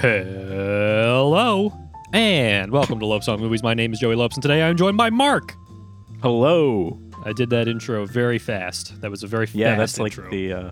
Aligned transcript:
Hello 0.00 1.70
and 2.14 2.72
welcome 2.72 2.98
to 2.98 3.04
Love 3.04 3.22
Song 3.22 3.38
Movies. 3.38 3.62
My 3.62 3.74
name 3.74 3.92
is 3.92 3.98
Joey 3.98 4.14
Lopes, 4.14 4.36
and 4.36 4.42
today 4.42 4.62
I'm 4.62 4.78
joined 4.78 4.96
by 4.96 5.10
Mark. 5.10 5.52
Hello. 6.22 6.98
I 7.26 7.34
did 7.34 7.50
that 7.50 7.68
intro 7.68 8.06
very 8.06 8.38
fast. 8.38 8.98
That 9.02 9.10
was 9.10 9.22
a 9.22 9.26
very 9.26 9.44
fast 9.44 9.56
Yeah, 9.56 9.74
that's 9.74 9.98
intro. 9.98 10.24
like 10.24 10.30
the 10.30 10.52
uh 10.54 10.70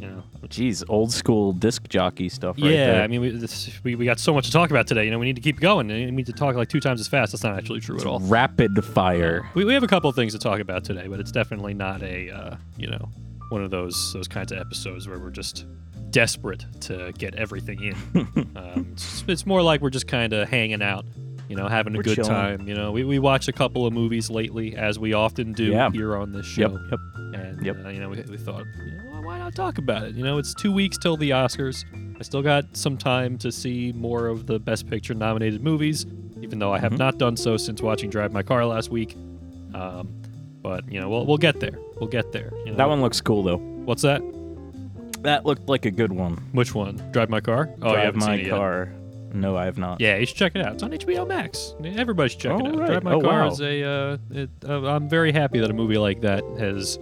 you 0.00 0.08
know. 0.08 0.24
geez, 0.48 0.82
old 0.88 1.12
school 1.12 1.52
disc 1.52 1.88
jockey 1.88 2.28
stuff 2.28 2.56
right 2.58 2.72
yeah, 2.72 2.86
there. 2.86 3.02
I 3.02 3.06
mean, 3.06 3.20
we, 3.20 3.30
this, 3.30 3.70
we 3.84 3.94
we 3.94 4.04
got 4.04 4.18
so 4.18 4.34
much 4.34 4.46
to 4.46 4.52
talk 4.52 4.70
about 4.70 4.88
today. 4.88 5.04
You 5.04 5.12
know, 5.12 5.20
we 5.20 5.26
need 5.26 5.36
to 5.36 5.42
keep 5.42 5.60
going. 5.60 5.86
We 5.86 6.10
need 6.10 6.26
to 6.26 6.32
talk 6.32 6.56
like 6.56 6.68
two 6.68 6.80
times 6.80 7.00
as 7.00 7.06
fast. 7.06 7.30
That's 7.30 7.44
not 7.44 7.56
actually 7.56 7.78
true 7.78 8.00
at 8.00 8.04
all. 8.04 8.18
Rapid 8.18 8.84
fire. 8.84 9.48
We, 9.54 9.64
we 9.64 9.74
have 9.74 9.84
a 9.84 9.86
couple 9.86 10.10
of 10.10 10.16
things 10.16 10.32
to 10.32 10.40
talk 10.40 10.58
about 10.58 10.82
today, 10.82 11.06
but 11.06 11.20
it's 11.20 11.30
definitely 11.30 11.74
not 11.74 12.02
a 12.02 12.30
uh, 12.30 12.56
you 12.76 12.88
know 12.88 13.08
one 13.54 13.62
of 13.64 13.70
those 13.70 14.12
those 14.12 14.26
kinds 14.28 14.50
of 14.52 14.58
episodes 14.58 15.08
where 15.08 15.18
we're 15.18 15.30
just 15.30 15.64
desperate 16.10 16.64
to 16.80 17.12
get 17.16 17.34
everything 17.36 17.80
in. 17.82 17.96
um, 18.56 18.88
it's, 18.92 19.24
it's 19.28 19.46
more 19.46 19.62
like 19.62 19.80
we're 19.80 19.90
just 19.90 20.06
kind 20.08 20.32
of 20.32 20.48
hanging 20.48 20.82
out, 20.82 21.04
you 21.48 21.56
know, 21.56 21.66
having 21.68 21.94
a 21.94 21.96
We're 21.98 22.02
good 22.02 22.16
chilling. 22.16 22.30
time. 22.30 22.68
You 22.68 22.74
know, 22.74 22.92
we, 22.92 23.04
we 23.04 23.18
watched 23.18 23.48
a 23.48 23.52
couple 23.52 23.86
of 23.86 23.92
movies 23.92 24.28
lately, 24.30 24.76
as 24.76 24.98
we 24.98 25.12
often 25.12 25.52
do 25.52 25.64
Yeah. 25.72 25.90
here 25.90 26.16
on 26.16 26.32
this 26.32 26.46
show. 26.46 26.78
yep. 26.90 27.00
And 27.34 27.64
Yep. 27.64 27.76
uh, 27.84 27.88
you 27.88 28.00
know, 28.00 28.08
we, 28.10 28.20
we 28.28 28.36
thought, 28.36 28.64
you 28.84 28.92
know, 29.12 29.20
why 29.22 29.38
not 29.38 29.54
talk 29.54 29.78
about 29.78 30.02
it? 30.04 30.14
You 30.14 30.22
know, 30.24 30.38
it's 30.38 30.52
two 30.54 30.72
weeks 30.72 30.98
till 30.98 31.16
the 31.16 31.30
Oscars. 31.30 31.84
I 32.18 32.22
still 32.22 32.42
got 32.42 32.76
some 32.76 32.96
time 32.96 33.38
to 33.38 33.50
see 33.50 33.92
more 33.92 34.26
of 34.28 34.46
the 34.46 34.58
Best 34.60 34.88
Picture 34.88 35.14
nominated 35.14 35.62
movies, 35.62 36.06
even 36.42 36.58
though 36.60 36.72
I 36.72 36.78
have 36.78 36.92
Mhm. 36.92 36.98
not 36.98 37.18
done 37.18 37.36
so 37.36 37.56
since 37.56 37.80
watching 37.82 38.10
Drive 38.10 38.32
My 38.32 38.42
Car 38.42 38.64
last 38.66 38.90
week. 38.90 39.16
Um, 39.74 40.14
but 40.64 40.90
you 40.90 40.98
know, 41.00 41.08
we'll 41.08 41.24
we'll 41.26 41.36
get 41.38 41.60
there. 41.60 41.78
We'll 42.00 42.08
get 42.08 42.32
there. 42.32 42.50
You 42.64 42.72
know? 42.72 42.76
That 42.78 42.88
one 42.88 43.00
looks 43.00 43.20
cool 43.20 43.44
though. 43.44 43.58
What's 43.58 44.02
that? 44.02 44.20
That 45.22 45.46
looked 45.46 45.68
like 45.68 45.86
a 45.86 45.90
good 45.90 46.12
one. 46.12 46.36
Which 46.52 46.74
one? 46.74 46.96
Drive 47.12 47.30
My 47.30 47.40
Car? 47.40 47.68
Oh, 47.82 47.88
you 47.88 47.92
Drive 47.94 48.04
haven't 48.04 48.20
my 48.20 48.26
seen 48.36 48.40
it 48.40 48.46
yet. 48.48 48.50
car. 48.56 48.92
No, 49.32 49.56
I 49.56 49.64
have 49.64 49.78
not. 49.78 50.00
Yeah, 50.00 50.16
you 50.16 50.26
should 50.26 50.36
check 50.36 50.52
it 50.54 50.64
out. 50.64 50.74
It's 50.74 50.82
on 50.82 50.90
HBO 50.92 51.26
Max. 51.26 51.74
Everybody 51.84 52.28
should 52.30 52.40
check 52.40 52.60
it 52.60 52.66
out. 52.66 52.86
Drive 52.86 53.02
My 53.02 53.12
Oh, 53.14 53.20
Car 53.20 53.40
wow. 53.44 53.48
is 53.50 53.60
a. 53.60 53.82
Uh, 53.84 54.16
it, 54.30 54.50
uh, 54.68 54.86
I'm 54.86 55.08
very 55.08 55.32
happy 55.32 55.60
that 55.60 55.70
a 55.70 55.74
movie 55.74 55.98
like 55.98 56.20
that 56.22 56.42
has 56.58 56.98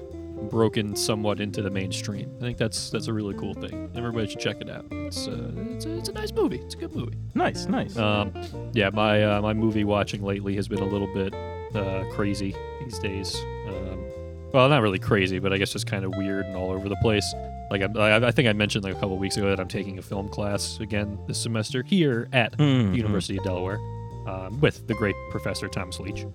broken 0.51 0.97
somewhat 0.97 1.41
into 1.41 1.63
the 1.63 1.71
mainstream. 1.71 2.33
I 2.39 2.41
think 2.41 2.59
that's 2.59 2.91
that's 2.91 3.07
a 3.09 3.13
really 3.13 3.35
cool 3.35 3.55
thing. 3.55 3.91
Everybody 3.95 4.29
should 4.29 4.41
check 4.41 4.61
it 4.61 4.69
out. 4.71 4.87
It's 4.91 5.27
uh, 5.29 5.51
it's, 5.71 5.85
a, 5.85 5.99
it's 5.99 6.09
a 6.09 6.13
nice 6.13 6.33
movie. 6.33 6.59
It's 6.59 6.75
a 6.75 6.79
good 6.79 6.95
movie. 6.95 7.17
Nice, 7.35 7.67
nice. 7.67 7.97
Um, 7.97 8.33
yeah, 8.73 8.91
my 8.91 9.23
uh, 9.25 9.41
my 9.43 9.53
movie 9.53 9.85
watching 9.85 10.23
lately 10.23 10.55
has 10.57 10.69
been 10.69 10.81
a 10.81 10.87
little 10.87 11.13
bit 11.13 11.33
uh, 11.75 12.05
crazy 12.13 12.55
these 12.85 12.99
days. 12.99 13.35
Um, 13.69 14.05
well, 14.53 14.69
not 14.69 14.83
really 14.83 14.99
crazy, 14.99 15.39
but 15.39 15.53
I 15.53 15.59
guess 15.59 15.73
just 15.73 15.87
kind 15.87 16.05
of 16.05 16.15
weird 16.17 16.45
and 16.47 16.57
all 16.57 16.71
over 16.71 16.89
the 16.89 16.97
place. 16.97 17.25
Like 17.71 17.83
I, 17.97 18.27
I 18.27 18.31
think 18.31 18.49
I 18.49 18.53
mentioned 18.53 18.85
like 18.85 18.95
a 18.95 19.01
couple 19.01 19.17
weeks 19.17 19.37
ago 19.39 19.49
that 19.49 19.59
I'm 19.59 19.69
taking 19.69 19.99
a 19.99 20.03
film 20.03 20.29
class 20.29 20.79
again 20.81 21.19
this 21.27 21.39
semester 21.41 21.83
here 21.83 22.29
at 22.33 22.53
Mhm. 22.59 22.91
the 22.91 22.97
University 22.99 23.39
of 23.39 23.45
Delaware 23.45 23.79
um, 24.27 24.61
with 24.61 24.87
the 24.89 24.95
great 24.95 25.15
Professor 25.31 25.69
Thomas 25.69 25.99
Leitch. 25.99 26.25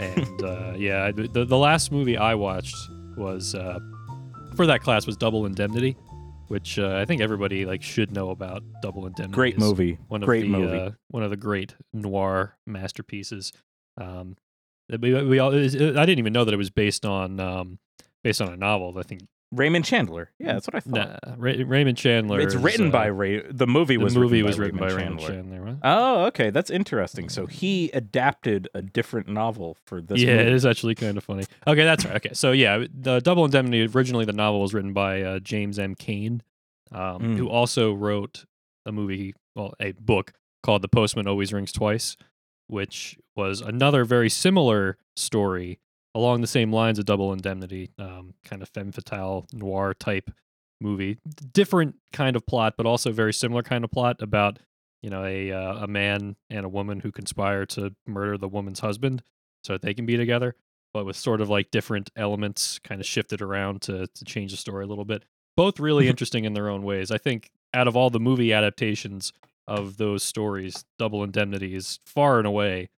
And 0.00 0.42
uh, 0.44 0.74
yeah, 0.76 1.10
the, 1.10 1.44
the 1.44 1.58
last 1.58 1.90
movie 1.90 2.16
I 2.16 2.36
watched 2.36 2.76
was 3.16 3.56
uh, 3.56 3.80
for 4.54 4.64
that 4.68 4.80
class 4.80 5.08
was 5.08 5.16
Double 5.16 5.44
Indemnity, 5.44 5.96
which 6.46 6.78
uh, 6.78 6.94
I 6.96 7.04
think 7.04 7.20
everybody 7.20 7.66
like 7.66 7.82
should 7.82 8.12
know 8.12 8.30
about. 8.30 8.62
Double 8.80 9.06
Indemnity, 9.08 9.34
Great 9.34 9.58
movie. 9.58 9.98
one 10.06 10.22
of 10.22 10.26
Great 10.26 10.42
the 10.42 10.48
movie. 10.50 10.78
Uh, 10.78 10.90
one 11.08 11.24
of 11.24 11.30
the 11.30 11.36
great 11.36 11.74
noir 11.92 12.56
masterpieces. 12.64 13.52
Um, 14.00 14.36
we, 15.00 15.22
we 15.24 15.38
all, 15.38 15.52
I 15.54 15.58
didn't 15.58 16.18
even 16.18 16.32
know 16.32 16.44
that 16.44 16.54
it 16.54 16.58
was 16.58 16.70
based 16.70 17.04
on 17.04 17.40
um, 17.40 17.78
based 18.22 18.40
on 18.40 18.52
a 18.52 18.56
novel. 18.56 18.94
I 18.98 19.02
think 19.02 19.22
Raymond 19.50 19.84
Chandler. 19.86 20.30
Yeah, 20.38 20.52
that's 20.54 20.66
what 20.66 20.74
I 20.74 20.80
thought. 20.80 21.18
nah, 21.26 21.34
Ra- 21.38 21.54
Raymond 21.66 21.96
Chandler. 21.96 22.38
it's 22.40 22.54
is, 22.54 22.60
written 22.62 22.88
uh, 22.88 22.90
by 22.90 23.06
Ray. 23.06 23.42
The 23.50 23.66
movie 23.66 23.96
the 23.96 24.04
was 24.04 24.14
movie 24.16 24.42
written 24.42 24.46
was 24.46 24.56
by 24.56 24.62
written 24.62 24.78
by 24.78 24.86
Raymond 24.88 24.98
Raymond 24.98 25.20
Chandler. 25.20 25.56
Chandler. 25.56 25.72
right? 25.72 25.76
Oh, 25.82 26.24
okay, 26.26 26.50
that's 26.50 26.70
interesting. 26.70 27.28
So 27.30 27.46
he 27.46 27.90
adapted 27.94 28.68
a 28.74 28.82
different 28.82 29.28
novel 29.28 29.76
for 29.86 30.00
this. 30.02 30.20
yeah, 30.20 30.36
movie. 30.36 30.48
it 30.48 30.52
is 30.52 30.66
actually 30.66 30.94
kind 30.96 31.16
of 31.16 31.24
funny. 31.24 31.44
Okay, 31.66 31.84
that's 31.84 32.04
right. 32.04 32.16
Okay, 32.16 32.34
so 32.34 32.52
yeah, 32.52 32.84
the 32.92 33.20
Double 33.20 33.44
Indemnity. 33.46 33.86
Originally, 33.94 34.24
the 34.26 34.32
novel 34.34 34.60
was 34.60 34.74
written 34.74 34.92
by 34.92 35.22
uh, 35.22 35.38
James 35.38 35.78
M. 35.78 35.94
Cain, 35.94 36.42
um, 36.92 37.18
Mm. 37.22 37.36
who 37.38 37.48
also 37.48 37.92
wrote 37.94 38.44
a 38.84 38.92
movie, 38.92 39.34
well, 39.54 39.72
a 39.80 39.92
book 39.92 40.32
called 40.62 40.82
"The 40.82 40.88
Postman 40.88 41.26
Always 41.26 41.54
Rings 41.54 41.72
Twice," 41.72 42.18
which 42.68 43.18
was 43.36 43.60
another 43.60 44.04
very 44.04 44.30
similar 44.30 44.96
story 45.16 45.80
along 46.14 46.40
the 46.40 46.46
same 46.46 46.72
lines 46.72 46.98
of 46.98 47.04
Double 47.04 47.32
Indemnity, 47.32 47.90
um, 47.98 48.34
kind 48.44 48.62
of 48.62 48.68
femme 48.68 48.92
fatale 48.92 49.46
noir 49.52 49.94
type 49.94 50.30
movie. 50.80 51.18
Different 51.52 51.96
kind 52.12 52.36
of 52.36 52.46
plot, 52.46 52.74
but 52.76 52.86
also 52.86 53.12
very 53.12 53.32
similar 53.34 53.62
kind 53.62 53.84
of 53.84 53.90
plot 53.90 54.16
about 54.20 54.58
you 55.02 55.10
know 55.10 55.24
a 55.24 55.52
uh, 55.52 55.84
a 55.84 55.86
man 55.86 56.36
and 56.50 56.64
a 56.64 56.68
woman 56.68 57.00
who 57.00 57.12
conspire 57.12 57.66
to 57.66 57.94
murder 58.06 58.38
the 58.38 58.48
woman's 58.48 58.80
husband 58.80 59.22
so 59.64 59.74
that 59.74 59.82
they 59.82 59.94
can 59.94 60.06
be 60.06 60.16
together, 60.16 60.54
but 60.92 61.04
with 61.04 61.16
sort 61.16 61.40
of 61.40 61.48
like 61.48 61.70
different 61.70 62.10
elements 62.16 62.78
kind 62.80 63.00
of 63.00 63.06
shifted 63.06 63.42
around 63.42 63.82
to 63.82 64.06
to 64.06 64.24
change 64.24 64.50
the 64.50 64.56
story 64.56 64.84
a 64.84 64.88
little 64.88 65.04
bit. 65.04 65.24
Both 65.56 65.80
really 65.80 66.08
interesting 66.08 66.44
in 66.44 66.54
their 66.54 66.68
own 66.68 66.82
ways. 66.82 67.10
I 67.10 67.18
think 67.18 67.50
out 67.74 67.88
of 67.88 67.96
all 67.96 68.10
the 68.10 68.20
movie 68.20 68.52
adaptations 68.52 69.32
of 69.68 69.96
those 69.98 70.22
stories, 70.22 70.84
Double 70.98 71.22
Indemnity 71.22 71.74
is 71.74 72.00
far 72.06 72.38
and 72.38 72.46
away 72.46 72.88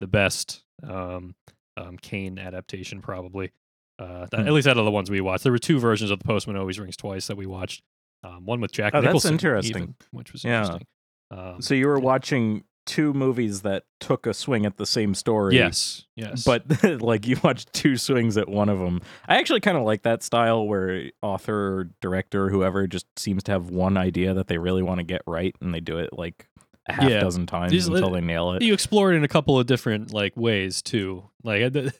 the 0.00 0.06
best 0.06 0.62
um, 0.82 1.34
um, 1.76 1.98
Cain 1.98 2.38
adaptation, 2.38 3.02
probably. 3.02 3.52
Uh, 3.98 4.26
that- 4.30 4.40
Hmm. 4.40 4.46
At 4.46 4.52
least 4.54 4.66
out 4.68 4.78
of 4.78 4.84
the 4.86 4.90
ones 4.90 5.10
we 5.10 5.20
watched, 5.20 5.42
there 5.42 5.52
were 5.52 5.58
two 5.58 5.78
versions 5.78 6.10
of 6.10 6.18
The 6.20 6.24
Postman 6.24 6.56
Always 6.56 6.78
Rings 6.78 6.96
Twice 6.96 7.26
that 7.26 7.36
we 7.36 7.44
watched. 7.46 7.82
Um, 8.22 8.44
one 8.46 8.60
with 8.60 8.72
Jack 8.72 8.94
Oh, 8.94 9.00
that's 9.00 9.06
Nicholson, 9.06 9.32
interesting. 9.34 9.76
even, 9.76 9.94
which 10.10 10.32
was 10.32 10.44
Yeah. 10.44 10.60
interesting. 10.60 10.86
Um, 11.30 11.60
So 11.62 11.74
you 11.74 11.86
were 11.86 11.98
watching 12.00 12.64
two 12.90 13.12
movies 13.12 13.62
that 13.62 13.84
took 14.00 14.26
a 14.26 14.34
swing 14.34 14.66
at 14.66 14.76
the 14.76 14.84
same 14.86 15.14
story. 15.14 15.54
yes, 15.54 16.06
yes, 16.16 16.42
But 16.44 16.64
like 17.00 17.26
you 17.26 17.36
watched 17.44 17.72
two 17.72 17.96
swings 17.96 18.36
at 18.36 18.48
one 18.48 18.68
of 18.68 18.78
them. 18.80 19.00
I 19.28 19.36
actually 19.38 19.60
kind 19.60 19.76
of 19.78 19.84
like 19.84 20.02
that 20.02 20.22
style 20.24 20.66
where 20.66 21.10
author 21.22 21.54
or 21.78 21.90
director 22.00 22.46
or 22.46 22.50
whoever 22.50 22.86
just 22.88 23.06
seems 23.16 23.42
to 23.44 23.52
have 23.52 23.70
one 23.70 23.96
idea 23.96 24.34
that 24.34 24.48
they 24.48 24.58
really 24.58 24.82
want 24.82 24.98
to 24.98 25.04
get 25.04 25.22
right 25.26 25.54
and 25.60 25.72
they 25.72 25.80
do 25.80 25.98
it 25.98 26.10
like 26.12 26.48
a 26.88 26.94
half 26.94 27.08
Yeah. 27.10 27.20
dozen 27.20 27.46
times 27.46 27.72
until 27.86 28.10
they 28.10 28.20
nail 28.20 28.52
it. 28.52 28.62
you 28.62 28.72
explore 28.74 29.12
it 29.12 29.16
in 29.16 29.22
a 29.22 29.28
couple 29.28 29.58
of 29.58 29.66
different 29.66 30.12
like 30.12 30.36
ways 30.36 30.82
too. 30.82 31.24
Like 31.44 31.72
the, 31.72 31.92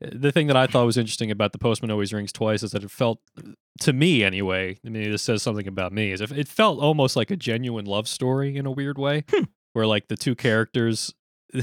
the 0.00 0.32
thing 0.32 0.48
that 0.48 0.56
I 0.56 0.66
thought 0.66 0.84
was 0.86 0.96
interesting 0.96 1.30
about 1.30 1.52
the 1.52 1.58
Postman 1.58 1.90
Always 1.92 2.12
Rings 2.12 2.32
Twice 2.32 2.62
is 2.64 2.72
that 2.72 2.82
it 2.82 2.90
felt 2.90 3.20
to 3.80 3.92
me 3.92 4.24
anyway. 4.24 4.78
I 4.84 4.88
mean, 4.88 5.10
this 5.12 5.22
says 5.22 5.42
something 5.42 5.68
about 5.68 5.92
me. 5.92 6.10
Is 6.12 6.20
if 6.20 6.32
it 6.32 6.48
felt 6.48 6.80
almost 6.80 7.14
like 7.14 7.30
a 7.30 7.36
genuine 7.36 7.84
love 7.84 8.08
story 8.08 8.56
in 8.56 8.66
a 8.66 8.70
weird 8.70 8.98
way, 8.98 9.24
Hmm. 9.30 9.44
Where 9.72 9.86
like 9.86 10.08
the 10.08 10.16
two 10.16 10.34
characters. 10.34 11.14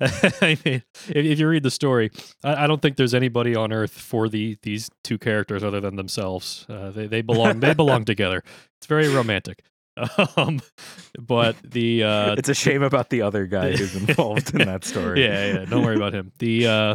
I 0.00 0.56
mean, 0.64 0.82
if, 1.08 1.16
if 1.16 1.38
you 1.40 1.48
read 1.48 1.64
the 1.64 1.70
story, 1.70 2.12
I, 2.44 2.64
I 2.64 2.66
don't 2.68 2.80
think 2.80 2.96
there's 2.96 3.14
anybody 3.14 3.56
on 3.56 3.72
Earth 3.72 3.90
for 3.90 4.28
the 4.28 4.56
these 4.62 4.88
two 5.02 5.18
characters 5.18 5.64
other 5.64 5.80
than 5.80 5.96
themselves. 5.96 6.64
Uh, 6.68 6.90
they 6.90 7.06
they 7.06 7.22
belong 7.22 7.60
they 7.60 7.74
belong 7.82 8.04
together. 8.04 8.44
It's 8.78 8.86
very 8.86 9.08
romantic. 9.08 9.64
Um, 10.38 10.60
but 11.18 11.56
the 11.62 12.02
uh, 12.04 12.34
it's 12.38 12.48
a 12.48 12.54
shame 12.54 12.82
about 12.82 13.10
the 13.10 13.20
other 13.20 13.46
guy 13.46 13.72
who's 13.76 13.94
involved 13.94 14.54
in 14.54 14.66
that 14.66 14.84
story. 14.86 15.22
yeah, 15.22 15.52
yeah. 15.52 15.64
Don't 15.66 15.84
worry 15.84 15.96
about 15.96 16.14
him. 16.14 16.32
The 16.38 16.66
uh, 16.66 16.94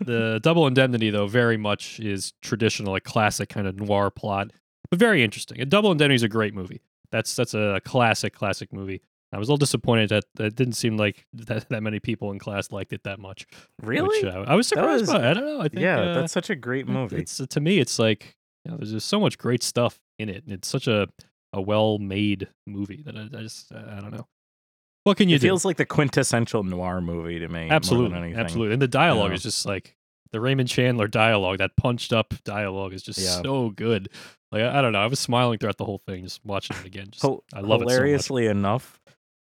the 0.00 0.40
Double 0.42 0.66
Indemnity 0.66 1.08
though 1.08 1.26
very 1.26 1.56
much 1.56 2.00
is 2.00 2.34
traditional, 2.42 2.92
like 2.92 3.04
classic 3.04 3.48
kind 3.48 3.66
of 3.66 3.76
noir 3.76 4.10
plot, 4.10 4.50
but 4.90 4.98
very 4.98 5.24
interesting. 5.24 5.58
A 5.60 5.64
Double 5.64 5.90
Indemnity 5.90 6.16
is 6.16 6.22
a 6.22 6.28
great 6.28 6.52
movie. 6.52 6.82
That's 7.10 7.34
that's 7.34 7.54
a 7.54 7.80
classic, 7.84 8.34
classic 8.34 8.74
movie. 8.74 9.00
I 9.34 9.38
was 9.38 9.48
a 9.48 9.52
little 9.52 9.58
disappointed 9.58 10.08
that 10.10 10.24
it 10.38 10.54
didn't 10.54 10.74
seem 10.74 10.96
like 10.96 11.26
that, 11.34 11.68
that 11.70 11.82
many 11.82 12.00
people 12.00 12.30
in 12.32 12.38
class 12.38 12.70
liked 12.70 12.92
it 12.92 13.02
that 13.04 13.18
much. 13.18 13.46
really? 13.82 14.22
Which, 14.22 14.32
uh, 14.34 14.44
I 14.46 14.54
was 14.54 14.68
surprised 14.68 15.02
was- 15.02 15.10
by. 15.10 15.30
I 15.30 15.34
don't 15.34 15.44
know. 15.46 15.60
I 15.60 15.68
think 15.68 15.80
yeah, 15.82 16.00
uh, 16.00 16.14
that's 16.14 16.32
such 16.32 16.50
a 16.50 16.54
great 16.56 16.86
movie. 16.88 17.16
It's 17.18 17.36
to 17.46 17.60
me, 17.60 17.78
it's 17.78 17.98
like 17.98 18.36
you 18.64 18.70
know, 18.70 18.78
there's 18.78 18.92
just 18.92 19.08
so 19.08 19.20
much 19.20 19.36
great 19.38 19.62
stuff 19.62 19.98
in 20.18 20.28
it. 20.28 20.44
and 20.44 20.52
It's 20.52 20.68
such 20.68 20.86
a 20.86 21.08
a 21.52 21.60
well 21.60 21.98
made 21.98 22.48
movie 22.66 23.02
that 23.04 23.16
I, 23.16 23.22
I 23.38 23.42
just 23.42 23.72
I 23.72 24.00
don't 24.00 24.10
know. 24.12 24.26
What 25.04 25.18
can 25.18 25.28
you 25.28 25.36
it 25.36 25.40
do? 25.40 25.48
feels 25.48 25.64
like 25.66 25.76
the 25.76 25.84
quintessential 25.84 26.62
noir 26.64 27.00
movie 27.02 27.38
to 27.38 27.48
me. 27.48 27.68
absolutely, 27.70 28.34
absolutely. 28.34 28.72
And 28.72 28.80
the 28.82 28.88
dialogue 28.88 29.30
Yeah. 29.30 29.34
is 29.36 29.42
just 29.42 29.66
like 29.66 29.94
the 30.32 30.40
Raymond 30.40 30.68
Chandler 30.68 31.06
dialogue. 31.08 31.58
That 31.58 31.76
punched 31.76 32.12
up 32.12 32.32
dialogue 32.44 32.94
is 32.94 33.02
just 33.02 33.18
Yeah. 33.20 33.42
so 33.42 33.68
good. 33.70 34.08
Like 34.50 34.62
I, 34.62 34.78
I 34.78 34.82
don't 34.82 34.92
know, 34.92 35.00
I 35.00 35.06
was 35.06 35.20
smiling 35.20 35.58
throughout 35.58 35.76
the 35.76 35.84
whole 35.84 35.98
thing, 35.98 36.24
just 36.24 36.40
watching 36.44 36.76
it 36.78 36.86
again. 36.86 37.08
Just, 37.10 37.22
I 37.24 37.28
love 37.28 37.42
it 37.42 37.52
so 37.52 37.66
much. 37.84 37.90
hilariously 37.92 38.46
enough, 38.46 38.98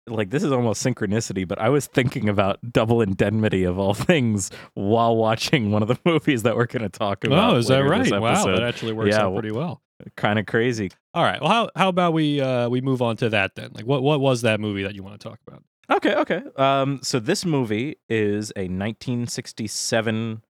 like 0.09 0.31
this 0.31 0.43
is 0.43 0.53
almost 0.53 0.85
synchronicity, 0.85 1.47
but 1.47 1.61
I 1.61 1.69
was 1.69 1.87
thinking 1.87 2.29
about 2.29 2.59
double 2.73 3.01
indemnity 3.01 3.65
of 3.65 3.79
all 3.79 3.95
things 4.11 4.51
while 4.75 5.17
watching 5.17 5.71
one 5.73 5.83
of 5.83 5.89
the 5.89 5.99
movies 6.05 6.43
that 6.45 6.57
we're 6.57 6.67
going 6.67 6.83
to 6.83 6.89
talk 6.89 7.25
about. 7.25 7.55
Oh, 7.55 7.57
is 7.57 7.69
that 7.69 7.79
right? 7.81 8.11
Wow, 8.21 8.47
that 8.47 8.63
actually 8.63 8.93
works 8.93 9.11
Yeah, 9.11 9.25
out 9.27 9.33
pretty 9.35 9.53
well. 9.53 9.83
kind 10.17 10.39
of 10.39 10.47
crazy. 10.47 10.91
All 11.15 11.25
right. 11.25 11.41
Well, 11.41 11.51
how 11.51 11.71
how 11.75 11.89
about 11.89 12.13
we 12.13 12.41
uh 12.41 12.69
we 12.69 12.81
move 12.81 13.03
on 13.03 13.17
to 13.19 13.29
that 13.31 13.55
then? 13.57 13.71
Like, 13.75 13.87
what 13.87 14.03
what 14.03 14.21
was 14.21 14.43
that 14.43 14.61
movie 14.61 14.83
that 14.85 14.95
you 14.95 15.03
want 15.03 15.19
to 15.21 15.29
talk 15.29 15.41
about? 15.47 15.63
Okay, 15.91 16.15
okay. 16.17 16.43
Um, 16.57 16.99
so 17.03 17.21
this 17.21 17.45
movie 17.45 17.97
is 18.09 18.53
a 18.57 18.63
1967 18.69 20.43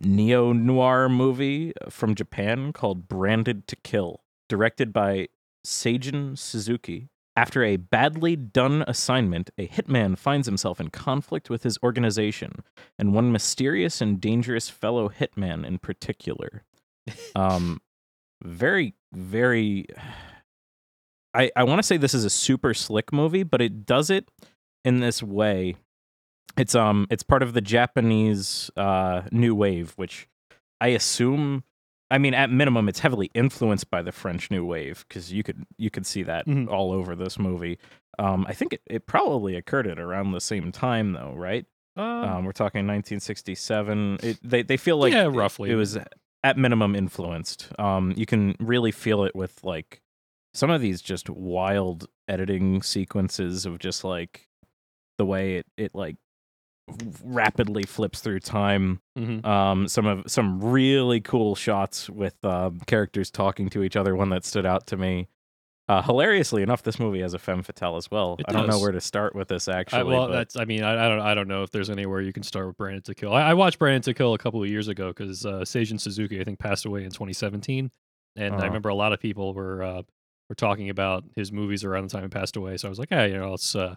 neo 0.00 0.52
noir 0.52 1.08
movie 1.08 1.72
from 1.88 2.14
Japan 2.14 2.72
called 2.72 3.06
Branded 3.08 3.66
to 3.68 3.76
Kill, 3.76 4.22
directed 4.48 4.92
by 4.92 5.28
Seijun 5.66 6.36
Suzuki. 6.36 7.08
After 7.34 7.64
a 7.64 7.76
badly 7.76 8.36
done 8.36 8.84
assignment, 8.86 9.50
a 9.56 9.66
hitman 9.66 10.18
finds 10.18 10.46
himself 10.46 10.80
in 10.80 10.90
conflict 10.90 11.48
with 11.48 11.62
his 11.62 11.78
organization 11.82 12.62
and 12.98 13.14
one 13.14 13.32
mysterious 13.32 14.02
and 14.02 14.20
dangerous 14.20 14.68
fellow 14.68 15.08
hitman 15.08 15.66
in 15.66 15.78
particular. 15.78 16.64
Um, 17.34 17.80
very, 18.44 18.94
very. 19.12 19.86
I 21.34 21.50
I 21.56 21.64
want 21.64 21.80
to 21.80 21.82
say 21.82 21.96
this 21.96 22.14
is 22.14 22.24
a 22.24 22.30
super 22.30 22.74
slick 22.74 23.12
movie, 23.12 23.42
but 23.42 23.60
it 23.60 23.84
does 23.86 24.08
it 24.08 24.28
in 24.84 25.00
this 25.00 25.20
way. 25.20 25.74
It's 26.56 26.76
um, 26.76 27.08
it's 27.10 27.24
part 27.24 27.42
of 27.42 27.54
the 27.54 27.60
Japanese 27.60 28.70
uh 28.76 29.22
new 29.32 29.52
wave, 29.54 29.94
which 29.96 30.28
I 30.80 30.88
assume 30.88 31.64
I 32.12 32.18
mean, 32.18 32.34
at 32.34 32.50
minimum, 32.50 32.88
it's 32.88 33.00
heavily 33.00 33.30
influenced 33.34 33.90
by 33.90 34.02
the 34.02 34.12
French 34.12 34.50
New 34.50 34.64
Wave 34.64 35.04
because 35.08 35.32
you 35.32 35.42
could 35.42 35.64
you 35.78 35.90
could 35.90 36.06
see 36.06 36.22
that 36.24 36.46
Mhm. 36.46 36.68
all 36.68 36.92
over 36.92 37.16
this 37.16 37.38
movie. 37.38 37.78
Um, 38.18 38.44
I 38.48 38.52
think 38.52 38.74
it, 38.74 38.82
it 38.86 39.06
probably 39.06 39.56
occurred 39.56 39.86
at 39.86 39.98
around 39.98 40.32
the 40.32 40.40
same 40.40 40.70
time, 40.70 41.12
though, 41.14 41.32
right? 41.34 41.64
Um, 41.96 42.04
Um, 42.06 42.44
we're 42.44 42.52
talking 42.52 42.86
1967. 42.86 44.18
It, 44.22 44.38
they 44.42 44.62
they 44.62 44.76
feel 44.76 44.98
like 44.98 45.12
Yeah, 45.12 45.24
it- 45.26 45.28
roughly. 45.30 45.70
it, 45.70 45.74
was 45.74 45.98
at 46.44 46.56
minimum 46.58 46.94
influenced. 46.94 47.68
Um, 47.78 48.12
you 48.16 48.26
can 48.26 48.54
really 48.60 48.92
feel 48.92 49.24
it 49.24 49.34
with 49.34 49.62
like 49.64 50.02
some 50.54 50.70
of 50.70 50.80
these 50.80 51.00
just 51.02 51.30
wild 51.30 52.08
editing 52.28 52.82
sequences 52.82 53.64
of 53.66 53.78
just 53.78 54.04
like 54.04 54.48
the 55.18 55.24
way 55.26 55.56
it 55.56 55.66
it 55.76 55.94
like 55.94 56.16
rapidly 57.24 57.82
flips 57.84 58.20
through 58.20 58.40
time 58.40 59.00
mhm. 59.18 59.44
um 59.44 59.88
some 59.88 60.06
of 60.06 60.22
some 60.26 60.60
really 60.62 61.20
cool 61.20 61.54
shots 61.54 62.08
with 62.10 62.34
uh, 62.44 62.70
characters 62.86 63.30
talking 63.30 63.68
to 63.68 63.82
each 63.82 63.96
other 63.96 64.14
one 64.16 64.30
that 64.30 64.44
stood 64.44 64.66
out 64.66 64.86
to 64.86 64.96
me 64.96 65.28
uh 65.88 66.00
hilariously 66.02 66.62
enough 66.62 66.82
this 66.84 66.98
movie 66.98 67.20
has 67.20 67.34
a 67.34 67.38
femme 67.38 67.62
fatale 67.62 67.96
as 67.96 68.10
well 68.10 68.36
It 68.38 68.46
i 68.48 68.52
don't 68.52 68.68
know 68.68 68.78
where 68.78 68.92
to 68.92 69.00
start 69.00 69.34
with 69.34 69.48
this 69.48 69.66
actually 69.68 70.00
I, 70.00 70.02
well, 70.04 70.28
but- 70.28 70.32
that's. 70.32 70.56
I 70.56 70.64
mean, 70.64 70.82
I, 70.84 71.06
I 71.06 71.08
don't. 71.08 71.20
I 71.20 71.34
don't 71.34 71.48
know 71.48 71.62
if 71.64 71.70
there's 71.70 71.90
anywhere 71.90 72.20
you 72.20 72.32
can 72.32 72.42
start 72.44 72.66
with 72.68 72.76
Branded 72.76 73.04
to 73.06 73.14
Kill. 73.14 73.32
I, 73.34 73.50
I 73.50 73.54
watched 73.54 73.78
Branded 73.80 74.04
to 74.04 74.14
Kill 74.14 74.32
a 74.34 74.38
couple 74.38 74.62
of 74.62 74.68
years 74.68 74.86
ago 74.88 75.08
because 75.08 75.44
uh, 75.44 75.60
Seijun 75.62 75.98
Suzuki, 76.00 76.40
I 76.40 76.44
think, 76.44 76.58
passed 76.60 76.84
away 76.84 77.02
in 77.04 77.10
2017, 77.10 77.90
and 78.36 78.54
Uh-huh. 78.54 78.62
I 78.62 78.66
remember 78.66 78.88
a 78.90 78.94
lot 78.94 79.12
of 79.12 79.18
people 79.20 79.52
were 79.54 79.82
uh, 79.82 80.02
were 80.48 80.54
talking 80.54 80.88
about 80.88 81.24
his 81.34 81.50
movies 81.50 81.82
around 81.84 82.04
the 82.08 82.10
time 82.10 82.22
he 82.22 82.28
passed 82.28 82.56
away. 82.56 82.76
So 82.76 82.86
I 82.86 82.90
was 82.90 82.98
like, 83.00 83.08
hey, 83.10 83.32
you 83.32 83.38
know, 83.38 83.50
let's 83.50 83.74
uh, 83.74 83.96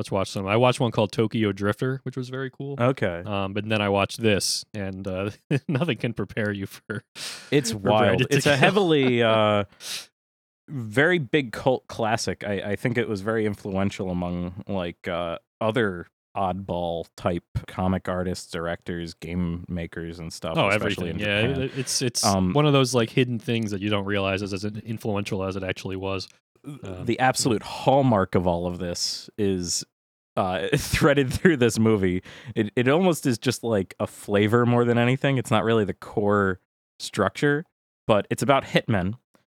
let's 0.00 0.10
watch 0.10 0.30
some. 0.30 0.46
I 0.46 0.56
watched 0.56 0.80
one 0.80 0.90
called 0.92 1.12
Tokyo 1.12 1.52
Drifter, 1.52 2.00
which 2.04 2.16
was 2.16 2.30
very 2.30 2.50
cool. 2.50 2.76
okay 2.80 3.22
Um, 3.26 3.52
but 3.52 3.68
then 3.68 3.82
I 3.82 3.90
watched 3.90 4.18
this, 4.22 4.64
and 4.72 5.06
uh, 5.06 5.30
nothing 5.68 5.98
can 5.98 6.14
prepare 6.14 6.50
you 6.52 6.64
for. 6.66 7.04
it's 7.50 7.72
for 7.72 7.78
wild 7.78 8.22
it's 8.30 8.46
a 8.46 8.56
heavily 8.56 9.22
uh 9.22 9.64
very 10.68 11.18
big 11.18 11.52
cult 11.52 11.86
classic 11.88 12.44
i 12.46 12.54
i 12.72 12.76
think 12.76 12.96
it 12.96 13.08
was 13.08 13.20
very 13.22 13.44
influential 13.44 14.08
among 14.08 14.62
like 14.68 15.08
uh 15.08 15.36
other 15.60 16.06
oddball 16.36 17.06
type 17.16 17.42
comic 17.66 18.08
artists 18.08 18.50
directors 18.52 19.14
game 19.14 19.64
makers 19.68 20.20
and 20.20 20.32
stuff 20.32 20.54
Oh, 20.56 20.68
everything. 20.68 21.08
in 21.08 21.18
Yeah, 21.18 21.66
it's 21.76 22.00
it's 22.02 22.24
Um, 22.24 22.52
one 22.52 22.66
of 22.66 22.72
those 22.72 22.94
like 22.94 23.10
hidden 23.10 23.40
things 23.40 23.72
that 23.72 23.80
you 23.80 23.90
don't 23.90 24.04
realize 24.04 24.40
is 24.42 24.52
as 24.54 24.64
influential 24.64 25.42
as 25.42 25.56
it 25.56 25.64
actually 25.64 25.96
was. 25.96 26.28
Um, 26.64 27.04
the 27.04 27.18
absolute 27.18 27.62
hallmark 27.62 28.34
of 28.34 28.46
all 28.46 28.66
of 28.66 28.78
this 28.78 29.30
is 29.38 29.84
uh, 30.36 30.68
threaded 30.76 31.32
through 31.32 31.56
this 31.58 31.78
movie. 31.78 32.22
It 32.54 32.70
it 32.76 32.88
almost 32.88 33.26
is 33.26 33.38
just 33.38 33.64
like 33.64 33.94
a 34.00 34.06
flavor 34.06 34.66
more 34.66 34.84
than 34.84 34.98
anything. 34.98 35.38
It's 35.38 35.50
not 35.50 35.64
really 35.64 35.84
the 35.84 35.94
core 35.94 36.60
structure, 36.98 37.64
but 38.06 38.26
it's 38.30 38.42
about 38.42 38.64
hitmen 38.64 39.14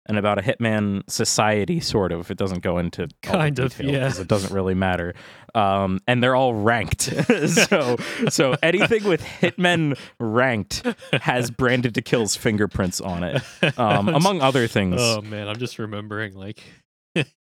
and 0.06 0.18
about 0.18 0.36
a 0.38 0.42
hitman 0.42 1.02
society, 1.08 1.78
sort 1.78 2.10
of. 2.10 2.30
It 2.30 2.36
doesn't 2.36 2.60
go 2.60 2.78
into 2.78 3.08
Kind 3.22 3.58
of, 3.60 3.76
detail 3.76 3.92
yeah. 3.92 4.20
It 4.20 4.26
doesn't 4.26 4.52
really 4.52 4.74
matter. 4.74 5.14
Um, 5.54 6.00
and 6.08 6.20
they're 6.22 6.34
all 6.34 6.54
ranked. 6.54 7.02
so 7.48 7.96
so 8.28 8.56
anything 8.62 9.04
with 9.04 9.22
hitmen 9.22 9.96
ranked 10.18 10.82
has 11.12 11.50
branded 11.50 11.94
to 11.94 12.02
kill's 12.02 12.34
fingerprints 12.34 13.00
on 13.00 13.22
it, 13.22 13.42
um, 13.78 14.08
among 14.08 14.40
other 14.40 14.66
things. 14.66 14.96
Oh 14.98 15.20
man, 15.20 15.48
I'm 15.48 15.58
just 15.58 15.78
remembering 15.78 16.34
like 16.34 16.62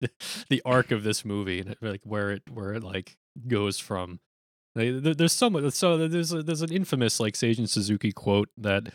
the 0.50 0.62
arc 0.66 0.92
of 0.92 1.04
this 1.04 1.26
movie 1.26 1.60
and 1.62 1.76
like 1.82 2.02
where 2.04 2.32
it 2.32 2.44
where 2.52 2.74
it 2.74 2.84
like 2.84 3.18
goes 3.48 3.80
from. 3.80 4.20
Like, 4.76 5.02
there- 5.02 5.14
there's 5.16 5.34
some 5.34 5.70
so 5.72 6.08
there's 6.08 6.32
a, 6.34 6.44
there's 6.44 6.62
an 6.62 6.72
infamous 6.72 7.20
like 7.20 7.34
Seijun 7.34 7.68
Suzuki 7.68 8.12
quote 8.12 8.50
that 8.58 8.94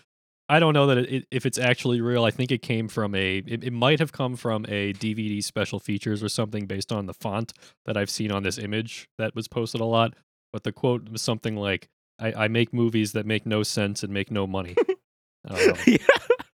I 0.48 0.58
don't 0.60 0.74
know 0.74 0.86
that 0.88 0.98
it, 0.98 1.26
if 1.30 1.46
it's 1.46 1.56
actually 1.58 2.00
real. 2.00 2.24
I 2.24 2.30
think 2.30 2.50
it 2.52 2.62
came 2.62 2.88
from 2.88 3.14
a 3.14 3.38
it, 3.38 3.64
it 3.64 3.72
might 3.72 3.98
have 4.00 4.12
come 4.12 4.36
from 4.36 4.64
a 4.68 4.92
DVD 4.94 5.42
special 5.42 5.78
features 5.80 6.22
or 6.22 6.28
something 6.28 6.66
based 6.66 6.92
on 6.92 7.06
the 7.06 7.14
font 7.14 7.52
that 7.86 7.96
I've 7.96 8.10
seen 8.10 8.30
on 8.30 8.42
this 8.42 8.58
image 8.58 9.08
that 9.18 9.34
was 9.34 9.48
posted 9.48 9.80
a 9.80 9.84
lot. 9.86 10.14
But 10.52 10.64
the 10.64 10.72
quote 10.72 11.08
was 11.08 11.22
something 11.22 11.56
like, 11.56 11.88
"I, 12.18 12.44
I 12.44 12.48
make 12.48 12.72
movies 12.74 13.12
that 13.12 13.24
make 13.24 13.46
no 13.46 13.62
sense 13.62 14.02
and 14.02 14.12
make 14.12 14.30
no 14.30 14.46
money." 14.46 14.74
Yeah. 15.86 15.96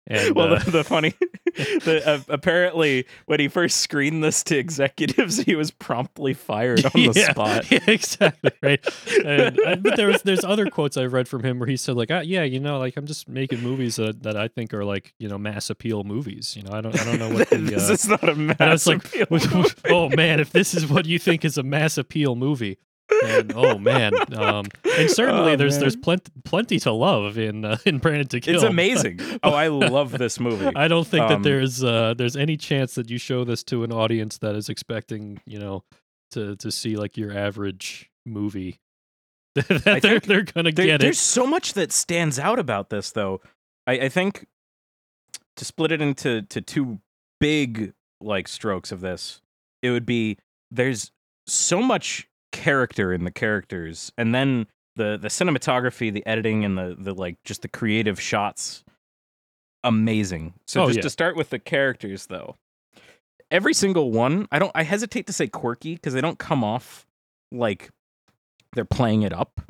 And 0.07 0.35
well, 0.35 0.53
uh, 0.53 0.59
the, 0.59 0.71
the 0.71 0.83
funny, 0.83 1.13
the, 1.55 2.01
uh, 2.05 2.19
apparently, 2.29 3.05
when 3.25 3.39
he 3.39 3.47
first 3.47 3.77
screened 3.81 4.23
this 4.23 4.43
to 4.45 4.57
executives, 4.57 5.37
he 5.39 5.55
was 5.55 5.71
promptly 5.71 6.33
fired 6.33 6.85
on 6.85 6.91
the 6.93 7.13
spot. 7.31 7.69
Yeah, 7.71 7.79
exactly 7.87 8.51
right. 8.61 8.85
And, 9.25 9.59
uh, 9.59 9.75
but 9.77 9.95
there 9.95 10.07
was 10.07 10.21
there's 10.21 10.43
other 10.43 10.69
quotes 10.69 10.97
I've 10.97 11.13
read 11.13 11.27
from 11.27 11.43
him 11.43 11.59
where 11.59 11.67
he 11.67 11.77
said 11.77 11.95
like, 11.95 12.11
ah, 12.11 12.19
yeah, 12.19 12.43
you 12.43 12.59
know, 12.59 12.79
like 12.79 12.95
I'm 12.97 13.05
just 13.05 13.27
making 13.27 13.61
movies 13.61 13.97
that, 13.97 14.23
that 14.23 14.37
I 14.37 14.47
think 14.47 14.73
are 14.73 14.85
like 14.85 15.13
you 15.19 15.27
know 15.27 15.37
mass 15.37 15.69
appeal 15.69 16.03
movies. 16.03 16.55
You 16.55 16.63
know, 16.63 16.71
I 16.71 16.81
don't 16.81 16.99
I 16.99 17.03
don't 17.03 17.19
know 17.19 17.29
what 17.29 17.49
the. 17.49 17.57
this 17.57 17.89
Uh, 17.89 17.93
is 17.93 18.07
not 18.07 18.29
a 18.29 18.35
mass 18.35 18.57
I 18.59 18.69
was 18.71 18.87
like, 18.87 19.05
appeal 19.05 19.65
oh 19.89 20.09
man, 20.09 20.39
if 20.39 20.51
this 20.51 20.73
is 20.73 20.87
what 20.87 21.05
you 21.05 21.19
think 21.19 21.43
is 21.43 21.57
a 21.57 21.63
mass 21.63 21.97
appeal 21.97 22.35
movie, 22.35 22.77
and 23.25 23.53
oh 23.55 23.77
man, 23.77 24.13
um, 24.37 24.65
and 24.97 25.09
certainly 25.09 25.53
Oh, 25.53 25.55
there's 25.55 25.77
there's 25.79 25.95
plenty 25.95 26.31
plenty 26.43 26.79
to 26.81 26.91
love 26.91 27.37
in 27.37 27.63
uh, 27.65 27.77
in 27.85 27.99
Branded 27.99 28.29
to 28.31 28.39
Kill. 28.41 28.55
It's 28.55 28.63
amazing. 28.63 29.19
Oh, 29.43 29.51
I 29.51 29.67
love 29.67 30.11
this 30.17 30.39
movie. 30.39 30.69
I 30.75 30.87
don't 30.87 31.07
think 31.07 31.23
Um, 31.23 31.29
that 31.41 31.49
there's 31.49 31.83
uh, 31.83 32.13
there's 32.17 32.35
any 32.35 32.57
chance 32.57 32.95
that 32.95 33.09
you 33.09 33.17
show 33.17 33.43
this 33.43 33.63
to 33.65 33.83
an 33.83 33.91
audience 33.91 34.37
that 34.39 34.55
is 34.55 34.67
expecting, 34.69 35.39
you 35.45 35.59
know, 35.59 35.83
to 36.31 36.55
to 36.57 36.71
see 36.71 36.95
like 36.97 37.17
your 37.17 37.35
average 37.37 38.09
movie. 38.25 38.79
that 39.55 39.99
they're 40.01 40.19
they're 40.19 40.43
gonna 40.43 40.71
There- 40.71 40.85
get 40.85 40.87
there's 40.87 40.93
it. 40.93 40.99
There's 40.99 41.19
so 41.19 41.47
much 41.47 41.73
that 41.73 41.91
stands 41.91 42.37
out 42.37 42.59
about 42.59 42.89
this, 42.89 43.11
though. 43.11 43.41
I, 43.87 43.93
I 43.93 44.09
think 44.09 44.45
to 45.55 45.65
split 45.65 45.91
it 45.91 46.01
into 46.01 46.41
to 46.43 46.61
two 46.61 46.99
big 47.39 47.93
like 48.21 48.47
strokes 48.47 48.91
of 48.91 49.01
this, 49.01 49.41
it 49.81 49.91
would 49.91 50.05
be 50.05 50.37
there's 50.69 51.11
so 51.47 51.81
much 51.81 52.27
character 52.51 53.13
in 53.13 53.23
the 53.23 53.31
characters, 53.31 54.11
and 54.17 54.33
then 54.33 54.67
the 54.95 55.17
the 55.17 55.27
cinematography, 55.27 56.11
the 56.11 56.25
editing, 56.25 56.63
and 56.65 56.77
the 56.77 56.95
the 56.97 57.13
like 57.13 57.37
just 57.43 57.61
the 57.61 57.67
creative 57.67 58.19
shots, 58.19 58.83
amazing. 59.83 60.53
So 60.67 60.83
Oh, 60.83 60.85
just 60.87 60.97
yeah. 60.97 61.01
to 61.03 61.09
start 61.09 61.35
with 61.35 61.49
the 61.49 61.59
characters, 61.59 62.27
though, 62.27 62.55
every 63.51 63.73
single 63.73 64.11
one, 64.11 64.47
I 64.51 64.59
don't, 64.59 64.71
I 64.75 64.83
hesitate 64.83 65.27
to 65.27 65.33
say 65.33 65.47
quirky 65.47 65.95
because 65.95 66.13
they 66.13 66.21
don't 66.21 66.39
come 66.39 66.63
off 66.63 67.05
like 67.51 67.89
they're 68.73 68.85
playing 68.85 69.21
it 69.23 69.33
up, 69.33 69.61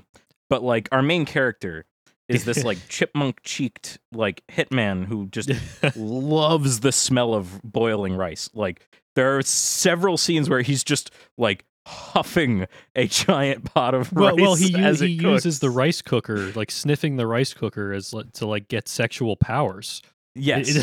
but 0.49 0.63
like 0.63 0.89
our 0.91 1.01
main 1.01 1.25
character 1.25 1.85
is 2.27 2.43
this 2.45 2.63
like 2.63 2.77
chipmunk 2.89 3.39
cheeked 3.43 3.99
like 4.11 4.43
hitman 4.51 5.05
who 5.05 5.27
just 5.27 5.49
loves 5.95 6.79
the 6.81 6.91
smell 6.91 7.33
of 7.33 7.61
boiling 7.63 8.15
rice. 8.15 8.49
Like 8.53 8.87
there 9.15 9.37
are 9.37 9.41
several 9.43 10.17
scenes 10.17 10.49
where 10.49 10.61
he's 10.61 10.83
just 10.83 11.11
like 11.37 11.63
huffing 11.87 12.67
a 12.95 13.07
giant 13.07 13.73
pot 13.73 13.93
of 13.93 14.11
well, 14.11 14.35
rice 14.35 14.41
well, 14.41 14.55
he, 14.55 14.71
he 14.71 15.07
uses 15.07 15.59
the 15.59 15.69
rice 15.69 16.01
cooker, 16.01 16.51
like 16.53 16.69
sniffing 16.69 17.15
the 17.15 17.25
rice 17.25 17.53
cooker, 17.53 17.93
as 17.93 18.13
to 18.33 18.45
like 18.45 18.67
get 18.67 18.87
sexual 18.87 19.35
powers. 19.35 20.01
Yes. 20.35 20.77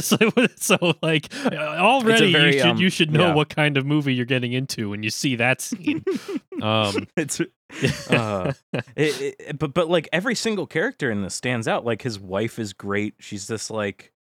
So 0.56 0.94
like 1.02 1.28
uh, 1.44 1.56
already 1.56 2.32
very, 2.32 2.54
you 2.54 2.60
should 2.60 2.70
um, 2.70 2.76
you 2.76 2.88
should 2.90 3.12
know 3.12 3.28
yeah. 3.28 3.34
what 3.34 3.48
kind 3.48 3.76
of 3.76 3.84
movie 3.84 4.14
you're 4.14 4.24
getting 4.24 4.52
into 4.52 4.90
when 4.90 5.02
you 5.02 5.10
see 5.10 5.36
that 5.36 5.60
scene. 5.60 6.04
um, 6.62 7.08
it's 7.16 7.40
uh, 8.10 8.52
it, 8.94 9.36
it- 9.40 9.58
but 9.58 9.74
but 9.74 9.88
like 9.88 10.08
every 10.12 10.36
single 10.36 10.66
character 10.66 11.10
in 11.10 11.22
this 11.22 11.34
stands 11.34 11.66
out. 11.66 11.84
Like 11.84 12.02
his 12.02 12.20
wife 12.20 12.58
is 12.60 12.72
great. 12.72 13.14
She's 13.18 13.48
this 13.48 13.70
like 13.70 14.12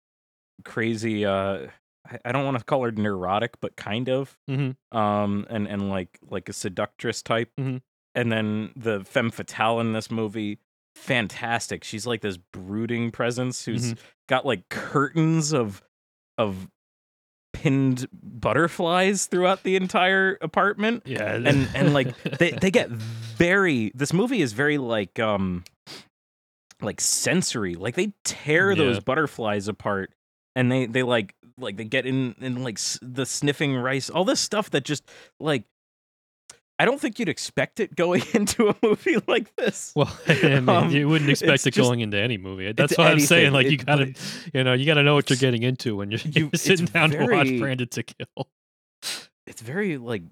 crazy. 0.64 1.26
uh 1.26 1.68
I, 2.10 2.18
I 2.26 2.32
don't 2.32 2.46
want 2.46 2.58
to 2.58 2.64
call 2.64 2.84
her 2.84 2.92
neurotic, 2.92 3.60
but 3.62 3.76
kind 3.76 4.10
of. 4.10 4.38
mhm. 4.50 4.76
Um, 4.92 5.46
and 5.50 5.68
and 5.68 5.90
like 5.90 6.20
like 6.30 6.50
a 6.50 6.54
seductress 6.54 7.22
type. 7.22 7.52
Mhm. 7.60 7.82
And 8.16 8.32
then 8.32 8.72
the 8.76 9.04
femme 9.06 9.32
fatale 9.32 9.80
in 9.80 9.94
this 9.94 10.12
movie, 10.12 10.60
fantastic. 10.96 11.84
She's 11.84 12.06
like 12.06 12.22
this 12.22 12.38
brooding 12.38 13.12
presence 13.12 13.64
who's 13.66 13.94
Mm-hmm. 13.94 14.00
got 14.28 14.46
like 14.46 14.68
curtains 14.70 15.54
of 15.54 15.82
of 16.38 16.68
pinned 17.54 18.08
butterflies 18.14 19.26
throughout 19.28 19.64
the 19.64 19.76
entire 19.76 20.38
apartment 20.42 21.04
Yeah, 21.06 21.36
and 21.36 21.70
and 21.76 21.94
like 21.94 22.18
they 22.24 22.52
they 22.52 22.72
get 22.72 22.90
very 22.90 23.92
this 23.94 24.14
movie 24.14 24.42
is 24.42 24.54
very 24.54 24.78
like 24.78 25.20
um 25.20 25.64
like 26.82 27.00
sensory 27.02 27.76
like 27.76 27.96
they 27.96 28.14
tear 28.24 28.74
those 28.76 29.00
butterflies 29.02 29.68
apart 29.68 30.14
and 30.56 30.72
they 30.72 30.86
they 30.86 31.04
like 31.04 31.36
like 31.58 31.78
they 31.78 31.84
get 31.86 32.06
in 32.06 32.36
in 32.42 32.64
like 32.64 32.78
s- 32.78 33.00
the 33.02 33.26
sniffing 33.26 33.76
rice, 33.76 34.10
all 34.10 34.26
this 34.26 34.40
stuff 34.40 34.70
that 34.72 34.84
just 34.86 35.04
like 35.40 35.64
I 36.80 36.86
don't 36.86 37.00
think 37.00 37.20
you'd 37.20 37.30
expect 37.30 37.80
it 37.80 37.96
going 37.96 38.24
into 38.34 38.70
a 38.70 38.76
movie 38.82 39.18
like 39.28 39.56
this. 39.56 39.94
Well, 39.96 40.12
I 40.28 40.34
mean, 40.44 40.70
Um, 40.70 40.90
you 40.90 41.08
wouldn't 41.08 41.30
expect 41.30 41.68
it 41.68 41.72
just- 41.76 41.78
going 41.88 42.00
into 42.00 42.18
any 42.18 42.38
movie. 42.38 42.72
That's 42.72 42.98
what 42.98 43.08
I'm 43.08 43.20
saying. 43.20 43.54
anything. 43.54 43.54
Like 43.54 43.70
you 43.72 43.78
gotta, 43.78 44.14
you 44.54 44.64
know, 44.64 44.74
you 44.74 44.86
gotta 44.86 45.04
know 45.04 45.14
what 45.16 45.30
you're 45.30 45.38
getting 45.38 45.62
into 45.64 45.96
when 45.96 46.10
you're, 46.12 46.20
you- 46.22 46.50
you're 46.52 46.52
sitting 46.56 46.88
down 46.88 47.12
to 47.12 47.28
watch 47.28 47.50
Branded 47.60 47.92
to 47.92 48.04
Kill. 48.04 48.48
it's 49.46 49.62
very 49.62 49.98
like 49.98 50.24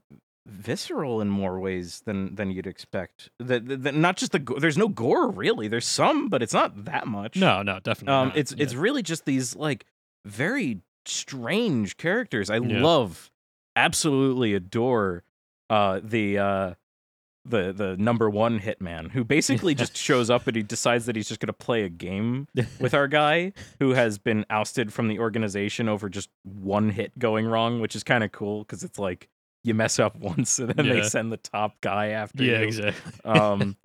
visceral 0.48 1.22
in 1.22 1.30
more 1.30 1.60
ways 1.60 2.02
than 2.06 2.34
than 2.34 2.50
you'd 2.50 2.66
expect. 2.66 3.30
The- 3.38 3.60
not 3.94 4.18
just 4.18 4.32
the 4.32 4.40
there's 4.60 4.78
no 4.78 4.88
gore 4.88 5.30
really. 5.30 5.68
There's 5.68 5.86
some, 5.86 6.30
but 6.30 6.42
it's 6.42 6.54
not 6.54 6.86
that 6.86 7.06
much. 7.06 7.36
No, 7.36 7.62
no, 7.62 7.80
definitely. 7.80 8.14
um, 8.16 8.28
not. 8.30 8.38
it's 8.38 8.54
Yeah. 8.58 8.64
it's 8.64 8.74
really 8.74 9.04
just 9.04 9.26
these 9.26 9.56
like 9.56 9.86
very 10.26 10.82
strange 11.06 11.98
characters. 11.98 12.50
I 12.50 12.58
Yeah. 12.58 12.82
love, 12.82 13.32
absolutely 13.76 14.54
adore, 14.54 15.24
uh, 15.70 16.00
the 16.04 16.38
uh, 16.38 16.74
the 17.46 17.72
the 17.72 17.96
number 17.98 18.30
one 18.30 18.60
hitman 18.60 19.12
who 19.12 19.24
basically 19.24 19.74
just 19.74 19.96
shows 20.08 20.30
up 20.30 20.46
and 20.48 20.56
he 20.56 20.62
decides 20.64 21.06
that 21.06 21.16
he's 21.16 21.28
just 21.28 21.40
gonna 21.40 21.54
play 21.54 21.84
a 21.84 21.90
game 21.90 22.48
with 22.80 22.94
our 22.94 23.08
guy 23.08 23.54
who 23.80 23.92
has 23.92 24.18
been 24.18 24.46
ousted 24.50 24.92
from 24.94 25.08
the 25.08 25.20
organization 25.20 25.88
over 25.88 26.10
just 26.10 26.30
one 26.44 26.90
hit 26.90 27.18
going 27.18 27.46
wrong, 27.48 27.80
which 27.82 27.96
is 27.96 28.04
kind 28.04 28.24
of 28.24 28.32
cool 28.32 28.60
because 28.64 28.84
it's 28.84 29.00
like 29.00 29.30
you 29.64 29.74
mess 29.74 30.00
up 30.00 30.16
once 30.20 30.60
and 30.60 30.70
then 30.72 30.88
they 30.90 31.02
send 31.04 31.32
the 31.32 31.38
top 31.38 31.80
guy 31.82 32.08
after 32.10 32.44
yeah, 32.44 32.52
you. 32.52 32.58
Yeah, 32.60 32.66
exactly. 32.66 33.14
Um, 33.32 33.78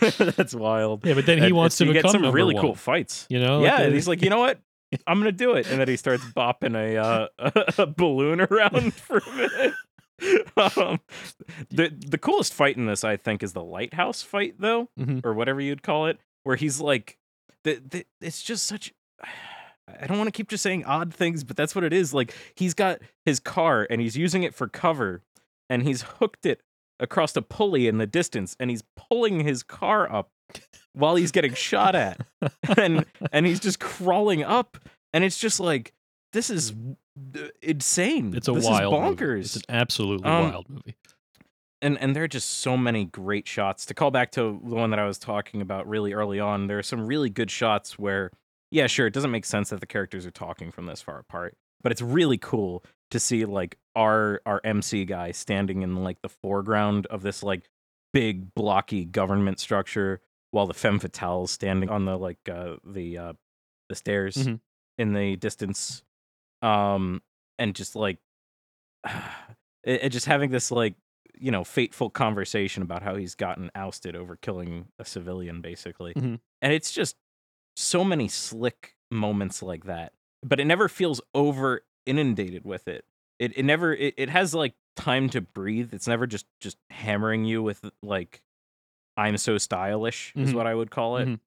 that's 0.36 0.54
wild. 0.54 1.04
yeah, 1.06 1.14
but 1.14 1.26
then 1.26 1.38
he 1.38 1.46
And- 1.46 1.56
wants 1.56 1.76
to 1.78 1.84
so 1.84 1.88
you 1.88 1.92
get 1.92 2.10
some 2.10 2.30
really 2.32 2.54
one, 2.54 2.62
cool 2.62 2.74
fights. 2.74 3.26
You 3.28 3.40
know, 3.40 3.62
yeah, 3.62 3.72
like, 3.72 3.80
and 3.84 3.92
uh, 3.92 3.94
he's 3.94 4.08
like, 4.08 4.22
you 4.22 4.30
know 4.30 4.40
what? 4.40 4.58
I'm 5.06 5.18
gonna 5.18 5.32
do 5.32 5.54
it, 5.54 5.68
and 5.70 5.80
then 5.80 5.88
he 5.88 5.96
starts 5.96 6.24
bopping 6.24 6.74
a 6.76 6.96
uh, 6.96 7.50
a 7.78 7.86
balloon 7.86 8.40
around 8.40 8.94
for 8.94 9.18
a 9.18 9.32
minute. 9.32 9.74
Um, 10.56 11.00
the 11.70 11.92
the 12.08 12.18
coolest 12.18 12.54
fight 12.54 12.76
in 12.76 12.86
this, 12.86 13.02
I 13.04 13.16
think, 13.16 13.42
is 13.42 13.52
the 13.52 13.62
lighthouse 13.64 14.22
fight, 14.22 14.54
though, 14.58 14.88
Mhm. 14.98 15.24
or 15.24 15.34
whatever 15.34 15.60
you'd 15.60 15.82
call 15.82 16.06
it, 16.06 16.18
where 16.44 16.56
he's 16.56 16.80
like, 16.80 17.18
the, 17.64 17.82
the, 17.88 18.06
it's 18.20 18.42
just 18.42 18.66
such. 18.66 18.92
I 20.00 20.06
don't 20.06 20.16
want 20.18 20.28
to 20.28 20.32
keep 20.32 20.48
just 20.48 20.62
saying 20.62 20.84
odd 20.84 21.12
things, 21.12 21.42
but 21.44 21.56
that's 21.56 21.74
what 21.74 21.84
it 21.84 21.92
is. 21.92 22.14
Like 22.14 22.34
he's 22.54 22.72
got 22.74 23.00
his 23.26 23.40
car 23.40 23.86
and 23.90 24.00
he's 24.00 24.16
using 24.16 24.42
it 24.44 24.54
for 24.54 24.68
cover, 24.68 25.22
and 25.68 25.82
he's 25.82 26.02
hooked 26.02 26.46
it 26.46 26.60
across 27.02 27.36
a 27.36 27.42
pulley 27.42 27.86
in 27.88 27.98
the 27.98 28.06
distance, 28.06 28.56
and 28.58 28.70
he's 28.70 28.82
pulling 28.96 29.40
his 29.40 29.62
car 29.62 30.10
up 30.10 30.30
while 30.94 31.16
he's 31.16 31.32
getting 31.32 31.52
shot 31.54 31.94
at 31.94 32.20
and 32.78 33.04
and 33.32 33.46
he's 33.46 33.58
just 33.60 33.80
crawling 33.80 34.42
up 34.42 34.76
and 35.14 35.24
it's 35.24 35.38
just 35.38 35.58
like 35.60 35.92
this 36.34 36.50
is 36.50 36.74
insane 37.62 38.34
it's 38.34 38.48
a 38.48 38.52
this 38.52 38.64
wild 38.66 38.92
is 38.94 39.00
movie. 39.00 39.16
bonkers 39.16 39.40
It's 39.40 39.56
an 39.56 39.62
absolutely 39.70 40.26
Um, 40.28 40.50
wild 40.50 40.68
movie. 40.68 40.94
and 41.80 41.98
and 41.98 42.14
there 42.14 42.24
are 42.24 42.28
just 42.28 42.50
so 42.50 42.76
many 42.76 43.04
great 43.06 43.48
shots 43.48 43.86
to 43.86 43.94
call 43.94 44.10
back 44.10 44.30
to 44.32 44.60
the 44.62 44.74
one 44.74 44.90
that 44.90 44.98
i 44.98 45.06
was 45.06 45.18
talking 45.18 45.60
about 45.62 45.88
really 45.88 46.12
early 46.12 46.38
on 46.40 46.66
there 46.66 46.78
are 46.78 46.82
some 46.82 47.06
really 47.06 47.30
good 47.30 47.50
shots 47.50 47.98
where 47.98 48.30
yeah 48.70 48.86
sure 48.86 49.06
it 49.06 49.14
doesn't 49.14 49.30
make 49.30 49.44
sense 49.46 49.70
that 49.70 49.80
the 49.80 49.86
characters 49.86 50.26
are 50.26 50.30
talking 50.30 50.70
from 50.70 50.86
this 50.86 51.00
far 51.00 51.18
apart 51.18 51.54
but 51.82 51.92
it's 51.92 52.02
really 52.02 52.38
cool 52.38 52.84
to 53.10 53.18
see 53.18 53.44
like 53.44 53.78
our 53.96 54.40
our 54.46 54.60
mc 54.64 55.04
guy 55.04 55.30
standing 55.32 55.82
in 55.82 56.02
like 56.04 56.20
the 56.22 56.28
foreground 56.28 57.06
of 57.06 57.22
this 57.22 57.42
like 57.42 57.68
big 58.12 58.54
blocky 58.54 59.04
government 59.04 59.58
structure 59.60 60.20
while 60.50 60.66
the 60.66 60.74
femme 60.74 60.98
fatale 60.98 61.44
is 61.44 61.50
standing 61.50 61.88
on 61.88 62.04
the 62.04 62.16
like 62.18 62.38
uh 62.50 62.76
the 62.84 63.18
uh 63.18 63.32
the 63.88 63.94
stairs 63.94 64.36
Mhm. 64.36 64.60
in 64.98 65.12
the 65.14 65.36
distance 65.36 66.02
um 66.62 67.22
and 67.58 67.74
just 67.74 67.94
like 67.96 68.18
it, 69.84 70.04
it 70.04 70.08
just 70.10 70.26
having 70.26 70.50
this 70.50 70.70
like 70.70 70.94
you 71.38 71.50
know 71.50 71.64
fateful 71.64 72.10
conversation 72.10 72.82
about 72.82 73.02
how 73.02 73.16
he's 73.16 73.34
gotten 73.34 73.70
ousted 73.74 74.14
over 74.14 74.36
killing 74.36 74.86
a 74.98 75.04
civilian 75.04 75.60
basically 75.60 76.14
Mhm. 76.14 76.40
and 76.60 76.72
it's 76.72 76.92
just 76.92 77.16
so 77.76 78.04
many 78.04 78.28
slick 78.28 78.94
moments 79.10 79.62
like 79.62 79.84
that 79.84 80.12
but 80.42 80.60
it 80.60 80.66
never 80.66 80.88
feels 80.88 81.20
over 81.34 81.82
inundated 82.06 82.64
with 82.64 82.88
it 82.88 83.04
it, 83.42 83.58
it 83.58 83.64
never 83.64 83.92
it, 83.94 84.14
it 84.16 84.28
has 84.28 84.54
like 84.54 84.74
time 84.96 85.28
to 85.30 85.40
breathe 85.40 85.92
it's 85.94 86.06
never 86.06 86.26
just 86.26 86.46
just 86.60 86.76
hammering 86.90 87.44
you 87.44 87.62
with 87.62 87.80
like 88.02 88.42
i'm 89.16 89.36
so 89.36 89.56
stylish 89.58 90.32
is 90.36 90.52
Mhm. 90.52 90.54
what 90.56 90.66
i 90.66 90.74
would 90.74 90.90
call 90.90 91.16
it 91.18 91.28
Mhm. 91.28 91.40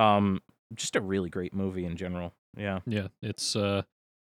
um 0.00 0.40
just 0.74 0.96
a 0.96 1.00
really 1.00 1.28
great 1.30 1.52
movie 1.54 1.84
in 1.84 1.96
general 1.96 2.32
yeah 2.56 2.80
Yeah, 2.86 3.08
it's. 3.22 3.56
uh 3.56 3.82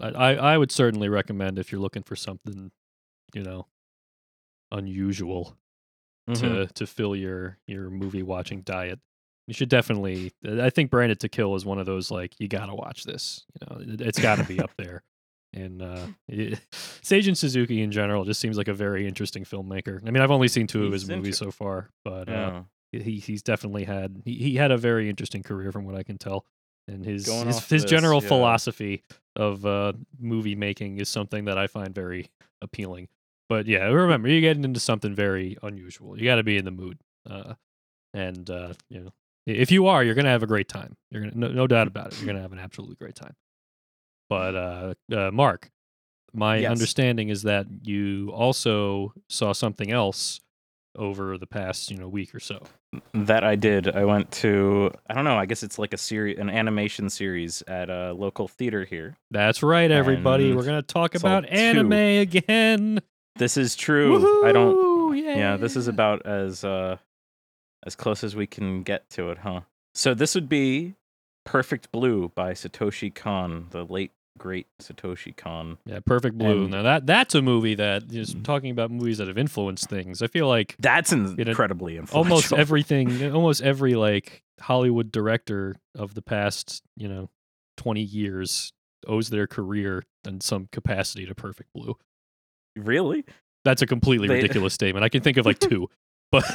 I 0.02 0.36
I 0.36 0.58
would 0.58 0.72
certainly 0.72 1.08
recommend 1.10 1.58
if 1.58 1.72
you're 1.72 1.80
looking 1.82 2.04
for 2.04 2.16
something, 2.18 2.72
you 3.34 3.44
know, 3.44 3.68
unusual 4.72 5.58
Mhm. 6.30 6.40
to 6.40 6.68
to 6.74 6.88
fill 6.88 7.16
your 7.16 7.58
your 7.68 7.90
movie 7.90 8.24
watching 8.24 8.62
diet. 8.62 9.00
You 9.48 9.54
should 9.54 9.70
definitely. 9.70 10.32
I 10.46 10.70
think 10.72 10.90
Branded 10.90 11.20
to 11.22 11.30
Kill 11.30 11.56
is 11.56 11.66
one 11.66 11.78
of 11.80 11.86
those 11.86 12.10
like 12.12 12.34
you 12.40 12.48
gotta 12.48 12.74
watch 12.74 13.04
this. 13.04 13.46
You 13.62 13.68
know, 13.88 13.94
it, 13.94 14.02
it's 14.02 14.20
got 14.20 14.38
to 14.38 14.44
be 14.44 14.60
up 14.60 14.72
there. 14.78 15.04
And 15.64 15.82
uh, 15.82 16.08
Seijun 17.02 17.38
Suzuki 17.38 17.82
in 17.82 17.92
general 17.92 18.26
just 18.26 18.42
seems 18.42 18.58
like 18.58 18.68
a 18.68 18.74
very 18.74 19.08
interesting 19.08 19.46
filmmaker. 19.46 20.06
I 20.06 20.12
mean, 20.12 20.22
I've 20.22 20.32
only 20.32 20.50
seen 20.50 20.68
two 20.68 20.86
of 20.86 20.92
He's 20.92 21.04
his 21.04 21.10
movies 21.10 21.38
so 21.38 21.50
far, 21.50 21.90
but 22.04 22.28
uh, 22.28 22.64
he 22.92 23.20
he's 23.20 23.42
definitely 23.42 23.86
had 23.86 24.22
he, 24.26 24.36
he 24.36 24.56
had 24.56 24.72
a 24.72 24.78
very 24.78 25.10
interesting 25.10 25.44
career 25.44 25.72
from 25.72 25.86
what 25.86 25.96
I 25.96 26.04
can 26.04 26.18
tell. 26.18 26.46
And 26.88 27.04
his 27.04 27.26
Going 27.26 27.48
his, 27.48 27.60
his 27.68 27.84
this, 27.84 27.86
general 27.86 28.22
yeah. 28.22 28.28
philosophy 28.28 29.04
of 29.36 29.66
uh, 29.66 29.94
movie 30.20 30.56
making 30.56 31.00
is 31.00 31.10
something 31.10 31.46
that 31.46 31.58
I 31.58 31.68
find 31.68 31.96
very 31.96 32.30
appealing. 32.62 33.08
But 33.50 33.66
yeah, 33.66 33.86
remember 33.86 34.28
you're 34.28 34.42
getting 34.42 34.64
into 34.64 34.80
something 34.80 35.16
very 35.16 35.58
unusual. 35.64 36.20
You 36.20 36.26
got 36.26 36.36
to 36.36 36.44
be 36.44 36.58
in 36.58 36.66
the 36.66 36.72
mood, 36.72 37.00
uh, 37.30 37.54
and 38.14 38.50
uh, 38.50 38.74
you 38.90 39.00
know 39.00 39.14
if 39.46 39.72
you 39.72 39.88
are, 39.88 40.04
you're 40.04 40.16
gonna 40.16 40.30
have 40.30 40.44
a 40.44 40.48
great 40.48 40.68
time. 40.68 40.98
You're 41.12 41.24
gonna 41.24 41.36
no, 41.36 41.48
no 41.48 41.68
doubt 41.68 41.88
about 41.88 42.08
it. 42.08 42.20
You're 42.20 42.28
gonna 42.28 42.42
have 42.42 42.54
an 42.54 42.60
absolutely 42.60 42.96
great 42.96 43.16
time. 43.16 43.36
But 44.30 44.56
uh, 44.56 44.94
uh, 45.16 45.32
Mark, 45.32 45.70
my 46.34 46.58
Yes. 46.58 46.72
understanding 46.72 47.30
is 47.30 47.44
that 47.44 47.68
you 47.84 48.32
also 48.34 49.14
saw 49.30 49.54
something 49.54 49.92
else 49.92 50.40
over 50.98 51.38
the 51.38 51.46
past 51.48 51.92
you 51.92 51.98
know 51.98 52.08
week 52.08 52.34
or 52.34 52.40
so. 52.40 52.64
That 53.14 53.44
I 53.44 53.56
did. 53.56 53.94
I 53.94 54.06
went 54.06 54.32
to 54.44 54.92
I 55.10 55.14
don't 55.14 55.26
know. 55.26 55.36
I 55.38 55.46
guess 55.46 55.62
it's 55.64 55.78
like 55.78 55.94
a 55.94 55.98
series, 55.98 56.40
an 56.40 56.50
animation 56.50 57.10
series 57.10 57.62
at 57.68 57.90
a 57.90 58.14
local 58.14 58.48
theater 58.48 58.86
here. 58.86 59.18
That's 59.32 59.62
right, 59.62 59.92
everybody. 59.92 60.48
And 60.48 60.56
We're 60.58 60.64
gonna 60.66 60.82
talk 60.82 61.16
about 61.16 61.46
anime 61.50 61.90
two. 61.90 62.20
again. 62.22 63.02
This 63.38 63.58
is 63.58 63.76
true. 63.76 64.46
I 64.46 64.52
don't. 64.54 64.74
Woohoo! 64.76 65.36
Yeah, 65.36 65.58
this 65.58 65.76
is 65.76 65.88
about 65.90 66.26
as 66.26 66.64
uh 66.64 66.98
as 67.86 67.96
close 67.96 68.24
as 68.24 68.36
we 68.36 68.48
can 68.48 68.82
get 68.84 69.10
to 69.12 69.30
it, 69.32 69.40
huh? 69.40 69.62
So 69.94 70.14
this 70.14 70.34
would 70.36 70.48
be 70.48 70.96
Perfect 71.46 71.92
Blue 71.92 72.32
by 72.36 72.52
Satoshi 72.54 73.14
Kon, 73.14 73.68
the 73.72 73.86
late 73.86 74.12
great 74.38 74.68
Satoshi 74.82 75.36
Kon. 75.36 75.78
Yeah, 75.86 76.00
Perfect 76.06 76.38
Blue. 76.38 76.64
And- 76.64 76.72
now 76.72 76.82
that 76.84 77.06
that's 77.06 77.34
a 77.36 77.42
movie 77.42 77.76
that 77.76 78.12
is 78.12 78.36
Mhm. 78.36 78.44
talking 78.44 78.72
about 78.72 78.92
movies 78.92 79.20
that 79.20 79.28
have 79.30 79.38
influenced 79.38 79.90
things. 79.90 80.22
I 80.22 80.28
feel 80.28 80.48
like 80.48 80.76
That's 80.80 81.14
incredibly 81.14 81.96
influential. 81.98 82.18
almost 82.34 82.52
everything, 82.52 83.08
almost 83.34 83.62
every 83.62 83.94
like 83.96 84.44
Hollywood 84.60 85.12
director 85.12 85.76
of 85.94 86.16
the 86.16 86.22
past, 86.22 86.82
you 86.98 87.08
know, 87.08 87.30
twenty 87.78 88.02
years 88.04 88.74
owes 89.08 89.30
their 89.30 89.48
career 89.48 90.04
in 90.28 90.42
some 90.42 90.68
capacity 90.72 91.26
to 91.26 91.36
Perfect 91.36 91.70
Blue. 91.74 91.96
really. 92.76 93.24
That's 93.64 93.82
a 93.82 93.88
completely 93.88 94.28
They- 94.28 94.36
ridiculous 94.36 94.74
statement. 94.74 95.04
I 95.06 95.10
can 95.10 95.22
think 95.22 95.38
of 95.38 95.46
like 95.46 95.60
two, 95.60 95.90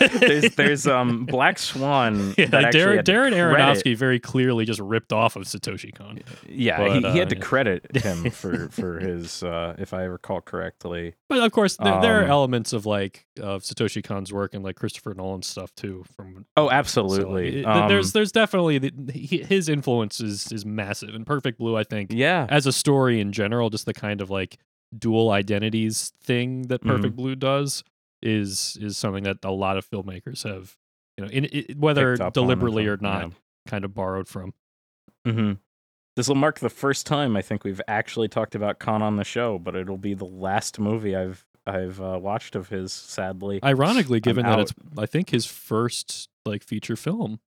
but 0.00 0.10
There's 0.20 0.54
there's 0.54 0.86
um 0.96 1.24
Black 1.26 1.58
Swan. 1.58 2.34
yeah, 2.38 2.46
that 2.46 2.72
Darren, 2.74 3.02
Darren 3.04 3.32
Aronofsky 3.32 3.96
very 3.96 4.18
clearly 4.20 4.64
just 4.64 4.80
ripped 4.80 5.12
off 5.12 5.36
of 5.36 5.44
Satoshi 5.44 5.94
Kon. 5.94 6.20
Yeah, 6.48 6.78
But, 6.78 6.92
he, 6.96 7.00
he 7.12 7.18
had 7.18 7.26
uh, 7.28 7.30
to 7.30 7.36
yeah. 7.36 7.42
credit 7.42 7.96
him 8.02 8.30
for 8.30 8.68
for 8.70 8.98
his, 8.98 9.42
uh, 9.42 9.74
if 9.78 9.92
I 9.94 10.02
recall 10.04 10.40
correctly. 10.40 11.14
But 11.28 11.42
of 11.42 11.52
course, 11.52 11.76
there, 11.76 12.00
there 12.00 12.20
are 12.20 12.24
Um, 12.24 12.30
elements 12.30 12.72
of 12.72 12.86
like 12.86 13.26
of 13.40 13.62
Satoshi 13.62 14.02
Kon's 14.04 14.32
work 14.32 14.54
and 14.54 14.62
like 14.64 14.76
Christopher 14.76 15.14
Nolan's 15.14 15.46
stuff 15.46 15.74
too. 15.74 16.04
From 16.16 16.46
Oh, 16.56 16.70
absolutely. 16.70 17.60
it- 17.60 17.64
th- 17.64 17.88
there's 17.88 18.06
Um, 18.06 18.10
there's 18.14 18.32
definitely 18.32 18.78
the, 18.78 18.92
he, 19.12 19.38
his 19.42 19.68
influence 19.68 20.20
is 20.20 20.50
is 20.52 20.64
massive. 20.66 21.14
And 21.14 21.26
Perfect 21.26 21.58
Blue, 21.58 21.76
I 21.76 21.84
think, 21.84 22.12
Yeah, 22.12 22.46
as 22.48 22.66
a 22.66 22.72
story 22.72 23.20
in 23.20 23.32
general, 23.32 23.70
just 23.70 23.86
the 23.86 23.94
kind 23.94 24.20
of 24.20 24.30
like 24.30 24.58
dual 24.98 25.30
identities 25.30 26.12
thing 26.22 26.62
that 26.62 26.80
Mm-hmm. 26.80 26.90
Perfect 26.90 27.16
Blue 27.16 27.36
does 27.36 27.84
is 28.22 28.76
is 28.80 28.96
something 28.96 29.24
that 29.24 29.38
a 29.44 29.50
lot 29.50 29.76
of 29.76 29.88
filmmakers 29.88 30.44
have, 30.44 30.76
you 31.16 31.24
know, 31.24 31.30
in, 31.30 31.46
i 31.52 31.72
whether 31.76 32.12
picked 32.12 32.20
up 32.20 32.26
on 32.28 32.32
deliberately 32.32 32.86
or 32.86 32.96
not, 32.96 33.32
kind 33.66 33.84
of 33.84 33.94
borrowed 33.94 34.28
from. 34.28 34.54
Yeah. 35.24 35.32
hmm 35.32 35.52
This 36.16 36.28
will 36.28 36.34
mark 36.34 36.60
the 36.60 36.70
first 36.70 37.06
time 37.06 37.36
I 37.36 37.42
think 37.42 37.64
we've 37.64 37.80
actually 37.88 38.28
talked 38.28 38.54
about 38.54 38.78
Kon 38.78 39.02
on 39.02 39.16
the 39.16 39.24
show, 39.24 39.58
but 39.58 39.76
it'll 39.76 39.98
be 39.98 40.14
the 40.14 40.24
last 40.24 40.78
movie 40.78 41.14
I've 41.16 41.44
I've 41.66 42.00
uh, 42.00 42.18
watched 42.20 42.56
of 42.56 42.68
his. 42.68 42.92
Sadly, 42.92 43.60
Ironically, 43.62 44.20
given 44.20 44.46
that 44.46 44.58
it's 44.58 44.72
I 44.98 45.06
think 45.06 45.30
his 45.30 45.46
first 45.46 46.28
like 46.44 46.62
feature 46.62 46.96
film. 46.96 47.40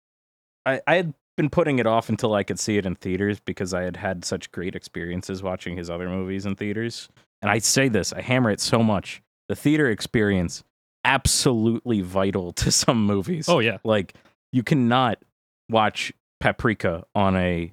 I, 0.64 0.80
I 0.86 0.94
had 0.96 1.14
been 1.36 1.50
putting 1.50 1.78
it 1.78 1.86
off 1.86 2.08
until 2.08 2.34
I 2.34 2.44
could 2.44 2.58
see 2.58 2.76
it 2.76 2.86
in 2.86 2.94
theaters 2.94 3.40
because 3.40 3.74
I 3.74 3.82
had 3.82 3.96
had 3.96 4.24
such 4.24 4.52
great 4.52 4.76
experiences 4.76 5.42
watching 5.42 5.76
his 5.76 5.90
other 5.90 6.08
movies 6.08 6.46
in 6.46 6.54
theaters. 6.54 7.08
And 7.40 7.50
I 7.50 7.58
say 7.58 7.88
this, 7.88 8.12
I 8.12 8.20
hammer 8.20 8.50
it 8.50 8.60
so 8.60 8.82
much. 8.82 9.22
The 9.52 9.56
theater 9.56 9.90
experience 9.90 10.64
absolutely 11.04 12.00
vital 12.00 12.52
to 12.54 12.72
some 12.72 13.04
movies. 13.04 13.50
Oh 13.50 13.58
yeah. 13.58 13.76
Like 13.84 14.14
you 14.50 14.62
cannot 14.62 15.18
watch 15.68 16.10
Paprika 16.40 17.04
on 17.14 17.36
a 17.36 17.70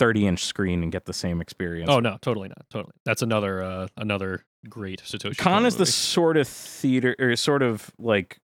30 0.00 0.26
inch 0.26 0.44
screen 0.44 0.82
and 0.82 0.90
get 0.90 1.04
the 1.04 1.12
same 1.12 1.40
experience. 1.40 1.88
Oh 1.88 2.00
no, 2.00 2.18
totally 2.20 2.48
not. 2.48 2.68
Totally. 2.70 2.92
That's 3.04 3.22
another 3.22 3.62
uh 3.62 3.86
another 3.96 4.44
great 4.68 5.00
Satoshi. 5.04 5.38
Kon 5.38 5.64
is 5.64 5.76
the 5.76 5.86
sort 5.86 6.36
of 6.36 6.48
theater 6.48 7.14
or 7.20 7.36
sort 7.36 7.62
of 7.62 7.92
like 7.96 8.40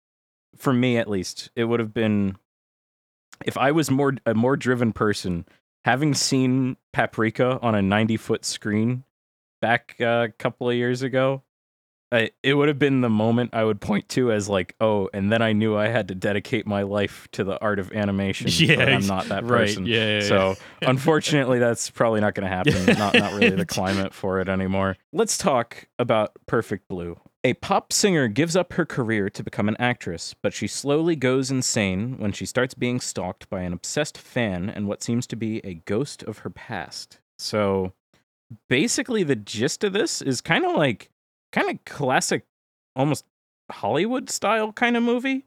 for 0.58 0.74
me 0.74 0.98
at 0.98 1.10
least, 1.10 1.50
it 1.56 1.64
would 1.64 1.80
have 1.80 1.94
been 1.94 2.36
if 3.46 3.58
I 3.58 3.72
was 3.72 3.90
more 3.90 4.16
a 4.26 4.34
more 4.34 4.58
driven 4.58 4.92
person, 4.92 5.46
having 5.86 6.14
seen 6.14 6.76
Paprika 6.92 7.58
on 7.62 7.74
a 7.74 7.82
90 7.82 8.18
foot 8.18 8.44
screen 8.44 9.06
back 9.62 9.96
uh, 10.02 10.28
a 10.28 10.34
couple 10.38 10.70
of 10.70 10.76
years 10.76 11.04
ago, 11.04 11.44
I, 12.12 12.32
it 12.42 12.54
would 12.54 12.70
have 12.70 12.80
been 12.80 13.02
the 13.02 13.10
moment 13.10 13.50
I 13.54 13.64
would 13.66 13.82
point 13.82 14.08
to 14.10 14.32
as 14.32 14.48
like, 14.48 14.76
oh, 14.80 15.10
and 15.14 15.32
then 15.32 15.42
I 15.42 15.52
knew 15.52 15.76
I 15.76 15.90
had 15.90 16.08
to 16.08 16.16
dedicate 16.16 16.66
my 16.66 16.84
life 16.84 17.28
to 17.34 17.44
the 17.44 17.60
art 17.62 17.80
of 17.80 17.92
animation. 17.92 18.48
Yeah, 18.58 18.82
I'm 18.82 19.06
not 19.06 19.26
that 19.26 19.46
person. 19.46 19.86
Yeah, 19.86 19.98
yeah, 19.98 20.20
yeah. 20.20 20.28
So 20.28 20.56
unfortunately, 20.82 21.60
that's 21.60 21.90
probably 21.90 22.22
not 22.22 22.34
going 22.34 22.50
to 22.50 22.56
happen. 22.56 22.98
not 22.98 23.14
not 23.14 23.34
really 23.34 23.56
the 23.56 23.66
climate 23.78 24.14
for 24.14 24.40
it 24.40 24.50
anymore. 24.50 24.98
Let's 25.14 25.38
talk 25.38 25.88
about 26.00 26.32
Perfect 26.48 26.88
Blue. 26.88 27.20
A 27.44 27.54
pop 27.54 27.94
singer 27.94 28.28
gives 28.28 28.56
up 28.56 28.74
her 28.74 28.86
career 28.86 29.30
to 29.30 29.44
become 29.44 29.70
an 29.70 29.78
actress, 29.80 30.34
but 30.42 30.54
she 30.54 30.68
slowly 30.68 31.16
goes 31.16 31.52
insane 31.52 32.18
when 32.18 32.32
she 32.32 32.46
starts 32.46 32.74
being 32.74 33.00
stalked 33.00 33.50
by 33.50 33.62
an 33.62 33.74
obsessed 33.74 34.18
fan 34.18 34.70
and 34.70 34.88
what 34.88 35.04
seems 35.04 35.28
to 35.28 35.36
be 35.36 35.60
a 35.64 35.76
ghost 35.86 36.24
of 36.24 36.40
her 36.40 36.50
past. 36.50 37.20
So 37.38 37.94
basically 38.70 39.24
the 39.24 39.36
gist 39.36 39.84
of 39.84 39.94
this 39.94 40.22
is 40.22 40.42
kind 40.42 40.66
of 40.66 40.76
like 40.76 41.10
kind 41.52 41.70
of 41.70 41.84
classic 41.86 42.46
almost 42.96 43.26
Hollywood 43.72 44.30
style 44.30 44.72
kind 44.74 44.96
of 44.98 45.04
movie. 45.04 45.46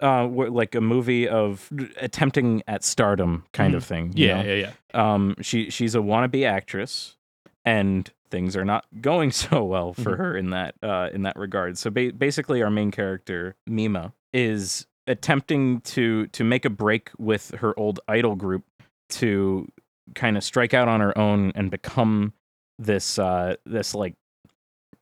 Uh, 0.00 0.26
where, 0.28 0.48
like 0.48 0.76
a 0.76 0.80
movie 0.80 1.26
of 1.28 1.68
attempting 1.96 2.62
at 2.68 2.84
stardom 2.84 3.44
kind 3.52 3.74
of 3.74 3.82
thing. 3.84 4.12
you 4.14 4.28
yeah, 4.28 4.42
know? 4.42 4.48
yeah, 4.48 4.70
yeah. 4.94 5.12
um 5.14 5.34
she 5.40 5.70
she's 5.70 5.96
a 5.96 5.98
wannabe 5.98 6.46
actress 6.46 7.16
and 7.64 8.12
things 8.30 8.54
are 8.56 8.64
not 8.64 8.84
going 9.00 9.32
so 9.32 9.64
well 9.64 9.92
for 9.92 10.12
Mhm. 10.14 10.18
her 10.18 10.36
in 10.36 10.50
that 10.50 10.76
uh 10.84 11.08
in 11.12 11.22
that 11.22 11.34
regard 11.36 11.76
so 11.78 11.90
ba- 11.90 12.12
basically 12.12 12.62
our 12.62 12.70
main 12.70 12.92
character 12.92 13.56
mima 13.66 14.12
is 14.32 14.86
attempting 15.08 15.80
to 15.80 16.28
to 16.28 16.44
make 16.44 16.64
a 16.64 16.70
break 16.70 17.10
with 17.18 17.50
her 17.56 17.76
old 17.76 17.98
idol 18.06 18.36
group 18.36 18.62
to 19.08 19.66
kind 20.14 20.36
of 20.36 20.44
strike 20.44 20.74
out 20.74 20.86
on 20.86 21.00
her 21.00 21.16
own 21.18 21.50
and 21.56 21.72
become 21.72 22.32
this 22.78 23.18
uh 23.18 23.56
this 23.66 23.96
like 23.96 24.14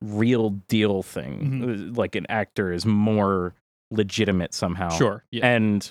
real 0.03 0.51
deal 0.69 1.03
thing 1.03 1.91
Uh, 1.93 1.99
like 1.99 2.15
an 2.15 2.27
actor 2.29 2.73
is 2.73 2.85
more 2.87 3.55
legitimate 3.91 4.53
somehow 4.55 4.89
Sure. 4.91 5.25
Yeah. 5.31 5.47
and 5.47 5.91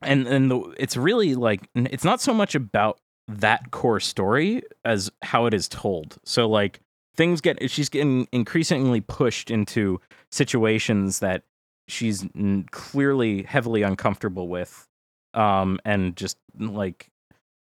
and 0.00 0.26
and 0.26 0.50
the, 0.50 0.74
it's 0.78 0.96
really 0.96 1.34
like 1.34 1.68
it's 1.74 2.04
not 2.04 2.20
so 2.20 2.32
much 2.34 2.54
about 2.54 2.98
that 3.28 3.70
core 3.70 4.00
story 4.00 4.62
as 4.84 5.10
how 5.22 5.46
it 5.46 5.54
is 5.54 5.68
told 5.68 6.18
so 6.24 6.48
like 6.48 6.80
things 7.14 7.40
get 7.40 7.70
she's 7.70 7.88
getting 7.88 8.26
increasingly 8.32 9.00
pushed 9.00 9.50
into 9.50 10.00
situations 10.30 11.18
that 11.20 11.42
she's 11.88 12.24
clearly 12.70 13.42
heavily 13.42 13.82
uncomfortable 13.82 14.48
with 14.48 14.86
um 15.34 15.78
and 15.84 16.16
just 16.16 16.36
like 16.58 17.08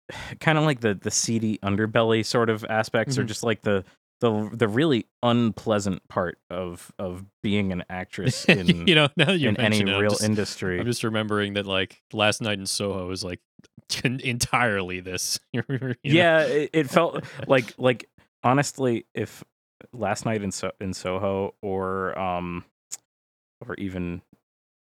kind 0.41 0.59
of 0.59 0.65
like 0.65 0.81
the 0.81 0.95
the 0.95 1.11
seedy 1.11 1.59
underbelly 1.63 2.25
sort 2.25 2.51
of 2.51 2.65
aspects 2.67 3.17
or 3.19 3.25
Mhm. 3.25 3.29
just 3.29 3.43
like 3.43 3.63
the 3.63 3.85
the 4.21 4.51
the 4.53 4.69
really 4.69 5.07
unpleasant 5.23 6.07
part 6.09 6.39
of 6.51 6.93
of 6.99 7.25
being 7.43 7.73
an 7.73 7.85
actress 7.89 8.45
in 8.47 8.87
you 8.87 8.95
know, 8.95 9.09
now 9.17 9.33
you 9.33 9.49
in 9.49 9.59
any 9.59 9.81
it, 9.81 9.85
real 9.99 10.11
just- 10.11 10.23
industry. 10.25 10.79
I'm 10.79 10.87
just 10.87 11.05
remembering 11.05 11.55
that 11.55 11.67
like 11.67 12.03
last 12.13 12.41
night 12.43 12.59
in 12.59 12.67
Soho 12.67 13.11
is 13.11 13.25
like 13.25 13.41
entirely 14.05 15.01
this. 15.01 15.41
you 15.53 15.63
know? 15.69 15.95
yeah, 16.03 16.43
it, 16.43 16.71
it 16.73 16.91
felt 16.91 17.25
like 17.47 17.75
like 17.79 18.09
honestly, 18.45 19.07
if 19.15 19.43
last 19.93 20.25
night 20.27 20.43
in 20.43 20.53
so- 20.53 20.73
in 20.81 20.93
Soho 20.95 21.55
or 21.63 22.19
um 22.19 22.65
or 23.67 23.75
even 23.77 24.23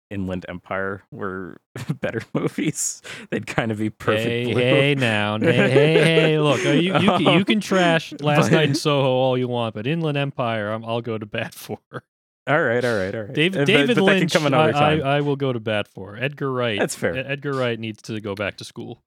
Inland 0.10 0.46
Empire 0.48 1.04
were 1.12 1.58
better 2.02 2.22
movies, 2.34 3.02
they'd 3.30 3.46
kind 3.48 3.72
of 3.72 3.78
be 3.80 3.90
perfect. 3.90 4.26
Hey, 4.28 4.44
blue. 4.46 4.62
hey, 4.62 4.96
now, 4.96 5.38
hey, 5.40 5.52
hey, 5.54 6.04
hey, 6.04 6.40
look, 6.40 6.66
uh, 6.66 6.70
you, 6.70 6.94
you, 6.94 7.00
can, 7.00 7.22
you 7.40 7.46
can 7.46 7.60
trash 7.60 8.14
Last 8.22 8.50
but- 8.50 8.52
Night 8.56 8.70
in 8.70 8.76
Soho 8.76 9.08
all 9.10 9.38
you 9.38 9.48
want, 9.48 9.76
but 9.76 9.86
Inland 9.88 10.18
Empire, 10.18 10.72
I'm, 10.72 10.86
I'll 10.86 11.02
go 11.02 11.18
to 11.18 11.26
bat 11.26 11.54
for. 11.54 11.80
All 11.92 12.62
right, 12.64 12.84
all 12.86 12.98
right, 12.98 13.14
all 13.14 13.24
right. 13.24 13.34
David, 13.34 13.58
Uh, 13.58 13.62
but- 13.62 13.66
David 13.68 13.96
but 13.98 14.04
Lynch, 14.04 14.36
I, 14.36 14.72
I. 14.72 14.98
I 15.18 15.22
will 15.22 15.36
go 15.36 15.52
to 15.52 15.60
bat 15.60 15.88
for. 15.88 16.16
Edgar 16.16 16.52
Wright. 16.52 16.80
That's 16.80 16.96
fair. 16.96 17.16
Edgar 17.18 17.52
Wright 17.54 17.78
needs 17.78 18.02
to 18.04 18.20
go 18.22 18.36
back 18.36 18.56
to 18.58 18.64
school. 18.64 19.04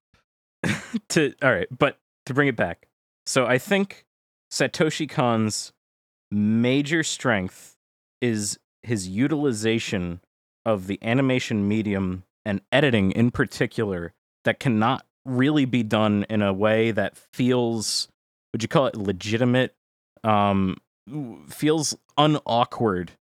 to 1.09 1.33
all 1.43 1.51
right, 1.51 1.67
but 1.77 1.99
to 2.27 2.35
bring 2.35 2.49
it 2.49 2.57
back. 2.57 2.87
So 3.25 3.47
I 3.47 3.57
think 3.57 4.05
Satoshi 4.53 5.09
Kon's 5.09 5.73
major 6.31 7.03
strength 7.03 7.77
is 8.21 8.59
his 8.83 9.09
utilization 9.09 10.21
of 10.65 10.87
the 10.87 10.99
animation 11.03 11.67
medium 11.67 12.25
and 12.45 12.61
editing 12.73 13.11
in 13.13 13.31
particular 13.31 14.13
that 14.45 14.59
cannot 14.61 15.05
really 15.25 15.65
be 15.65 15.83
done 15.83 16.25
in 16.31 16.43
a 16.43 16.53
way 16.53 16.91
that 16.91 17.17
feels 17.33 18.09
would 18.53 18.63
you 18.63 18.69
call 18.69 18.87
it 18.87 18.97
legitimate 18.97 19.75
um 20.25 20.77
feels 21.49 21.97
unawkward 22.17 23.13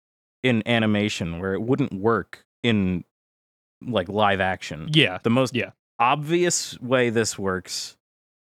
in 0.44 0.66
animation 0.68 1.40
where 1.40 1.54
it 1.54 1.62
wouldn't 1.62 1.94
work 1.94 2.46
in 2.64 3.04
like 3.86 4.08
live 4.10 4.40
action 4.40 4.90
Yeah. 4.94 5.20
the 5.24 5.30
most 5.30 5.56
Yeah. 5.56 5.72
obvious 6.00 6.80
way 6.80 7.10
this 7.10 7.38
works 7.38 7.98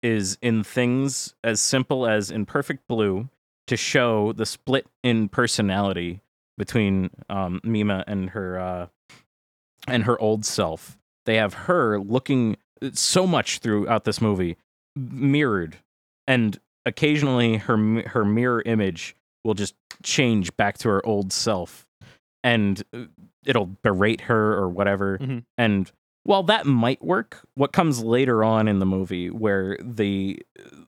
is 0.04 0.38
in 0.42 0.64
things 0.64 1.36
as 1.44 1.62
simple 1.62 2.08
as 2.08 2.32
in 2.32 2.46
Perfect 2.46 2.88
Blue 2.88 3.30
to 3.68 3.78
show 3.78 4.32
the 4.34 4.46
split 4.46 4.88
in 5.04 5.30
personality 5.30 6.22
between 6.62 7.10
um, 7.28 7.60
Mima 7.64 8.04
and 8.06 8.30
her 8.30 8.60
uh, 8.60 8.88
and 9.88 10.04
her 10.04 10.22
old 10.22 10.46
self. 10.46 10.96
They 11.26 11.38
have 11.38 11.56
her 11.56 11.98
looking 11.98 12.56
so 12.94 13.26
much 13.26 13.58
throughout 13.58 14.04
this 14.04 14.22
movie 14.22 14.58
mirrored, 14.96 15.78
and 16.28 16.60
occasionally 16.86 17.58
her 17.58 18.04
her 18.10 18.24
mirror 18.24 18.62
image 18.68 19.16
will 19.44 19.56
just 19.56 19.74
change 20.04 20.56
back 20.56 20.78
to 20.78 20.90
her 20.90 21.04
old 21.04 21.34
self, 21.34 21.88
and 22.44 22.84
uh, 22.94 23.06
it'll 23.44 23.72
berate 23.82 24.22
her 24.22 24.54
or 24.54 24.70
whatever. 24.70 25.18
Mhm. 25.18 25.44
And 25.58 25.92
while 26.26 26.44
that 26.44 26.68
might 26.68 27.04
work, 27.04 27.40
what 27.56 27.74
comes 27.74 28.04
later 28.04 28.44
on 28.44 28.68
in 28.68 28.78
the 28.78 28.86
movie, 28.86 29.32
where 29.32 29.78
the 29.82 30.40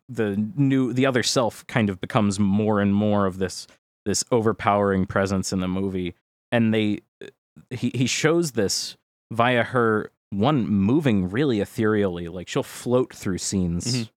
the 0.07 0.35
new 0.55 0.93
the 0.93 1.07
other 1.07 1.23
self 1.23 1.65
kind 1.65 1.89
of 1.89 1.99
becomes 1.99 2.39
more 2.39 2.79
and 2.79 2.93
more 2.93 3.25
of 3.25 3.39
this 3.39 3.65
this 4.05 4.23
overpowering 4.31 5.05
presence 5.05 5.53
in 5.53 5.59
the 5.59 5.67
movie, 5.67 6.15
and 6.51 6.73
they 6.73 6.99
he 7.69 7.91
he 7.93 8.05
shows 8.07 8.51
this 8.53 8.97
via 9.31 9.63
her 9.63 10.11
one 10.31 10.67
moving 10.67 11.29
really 11.29 11.59
ethereally, 11.59 12.27
like 12.27 12.47
she'll 12.47 12.63
float 12.63 13.13
through 13.13 13.37
scenes. 13.37 13.95
Mhm. 14.05 14.09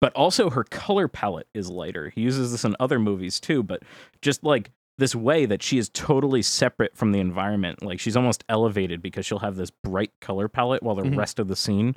But 0.00 0.12
also 0.14 0.48
her 0.50 0.62
color 0.64 1.08
palette 1.08 1.48
is 1.54 1.68
lighter. 1.70 2.10
He 2.10 2.20
uses 2.22 2.52
this 2.52 2.64
in 2.64 2.76
other 2.78 2.98
movies 3.00 3.40
too, 3.40 3.62
but 3.62 3.82
just 4.22 4.44
like 4.44 4.70
this 4.96 5.14
way 5.14 5.44
that 5.46 5.62
she 5.62 5.76
is 5.78 5.88
totally 5.90 6.40
separate 6.42 6.96
from 6.96 7.12
the 7.12 7.18
environment. 7.20 7.82
Like 7.82 8.00
she's 8.00 8.16
almost 8.16 8.44
elevated 8.48 9.02
because 9.02 9.26
she'll 9.26 9.40
have 9.40 9.56
this 9.56 9.70
bright 9.70 10.12
color 10.20 10.48
palette 10.48 10.82
while 10.82 10.94
the 10.94 11.02
Mhm. 11.02 11.16
rest 11.16 11.38
of 11.38 11.48
the 11.48 11.56
scene 11.56 11.94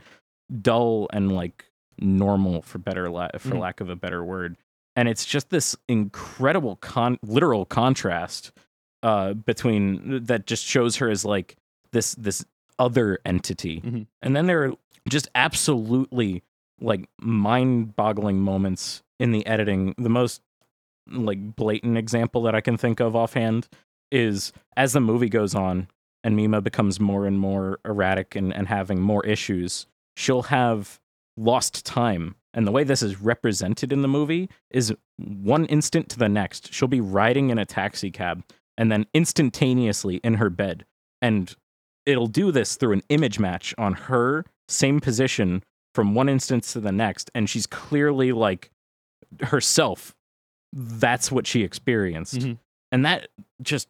dull 0.61 1.07
and 1.13 1.31
like 1.31 1.65
normal 1.99 2.61
for 2.61 2.77
better 2.79 3.09
la- 3.09 3.29
for 3.37 3.51
Mhm. 3.51 3.59
lack 3.59 3.79
of 3.81 3.89
a 3.89 3.95
better 3.95 4.23
word. 4.25 4.57
And 4.95 5.07
it's 5.07 5.25
just 5.25 5.49
this 5.49 5.75
incredible 5.87 6.75
con 6.77 7.17
literal 7.23 7.65
contrast 7.65 8.51
uh 9.03 9.33
between 9.33 10.23
that 10.25 10.45
just 10.45 10.63
shows 10.63 10.97
her 10.97 11.09
as 11.09 11.25
like 11.25 11.55
this 11.91 12.13
this 12.15 12.45
other 12.77 13.19
entity. 13.25 13.81
Mhm. 13.81 14.07
And 14.21 14.35
then 14.35 14.47
there 14.47 14.63
are 14.65 14.73
just 15.09 15.27
absolutely 15.35 16.43
like 16.79 17.07
mind-boggling 17.19 18.39
moments 18.39 19.03
in 19.19 19.31
the 19.31 19.45
editing. 19.45 19.93
The 19.97 20.09
most 20.09 20.41
like 21.07 21.55
blatant 21.55 21.97
example 21.97 22.41
that 22.43 22.55
I 22.55 22.61
can 22.61 22.77
think 22.77 22.99
of 22.99 23.15
offhand 23.15 23.67
is 24.11 24.51
as 24.77 24.93
the 24.93 24.99
movie 24.99 25.29
goes 25.29 25.53
on 25.55 25.87
and 26.23 26.35
Mima 26.35 26.61
becomes 26.61 26.99
more 26.99 27.25
and 27.25 27.39
more 27.39 27.79
erratic 27.85 28.35
and, 28.35 28.53
and 28.53 28.67
having 28.67 29.01
more 29.01 29.25
issues, 29.25 29.87
she'll 30.15 30.43
have 30.43 30.99
lost 31.37 31.85
time. 31.85 32.35
And 32.53 32.67
the 32.67 32.71
way 32.71 32.83
this 32.83 33.01
is 33.01 33.21
represented 33.21 33.93
in 33.93 34.01
the 34.01 34.07
movie 34.07 34.49
is 34.69 34.93
one 35.17 35.65
instant 35.67 36.09
to 36.09 36.19
the 36.19 36.27
next. 36.29 36.73
She'll 36.73 36.87
be 36.87 36.99
riding 37.01 37.49
in 37.49 37.57
a 37.57 37.65
taxi 37.65 38.11
cab 38.11 38.43
and 38.77 38.91
then 38.91 39.05
instantaneously 39.13 40.17
in 40.23 40.35
her 40.35 40.49
bed. 40.49 40.85
And 41.21 41.55
it'll 42.05 42.27
do 42.27 42.51
this 42.51 42.75
through 42.75 42.93
an 42.93 43.03
image 43.09 43.39
match 43.39 43.73
on 43.77 43.93
her 43.93 44.45
same 44.67 44.99
position 44.99 45.63
from 45.93 46.15
one 46.15 46.29
instance 46.29 46.71
to 46.73 46.79
the 46.79 46.91
next, 46.91 47.29
and 47.35 47.49
she's 47.49 47.67
clearly 47.67 48.31
like 48.31 48.71
herself. 49.43 50.15
That's 50.73 51.31
what 51.31 51.45
she 51.45 51.63
experienced, 51.63 52.35
Mhm. 52.39 52.57
and 52.91 53.05
that 53.05 53.27
just 53.61 53.89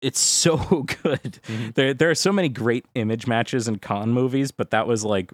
it's 0.00 0.20
so 0.20 0.56
good. 1.02 1.40
Mhm. 1.44 1.74
There 1.74 1.92
there 1.92 2.08
are 2.10 2.14
so 2.14 2.32
many 2.32 2.48
great 2.48 2.86
image 2.94 3.26
matches 3.26 3.66
in 3.66 3.78
Kon 3.80 4.12
movies, 4.12 4.52
but 4.52 4.70
that 4.70 4.86
was 4.86 5.04
like 5.04 5.32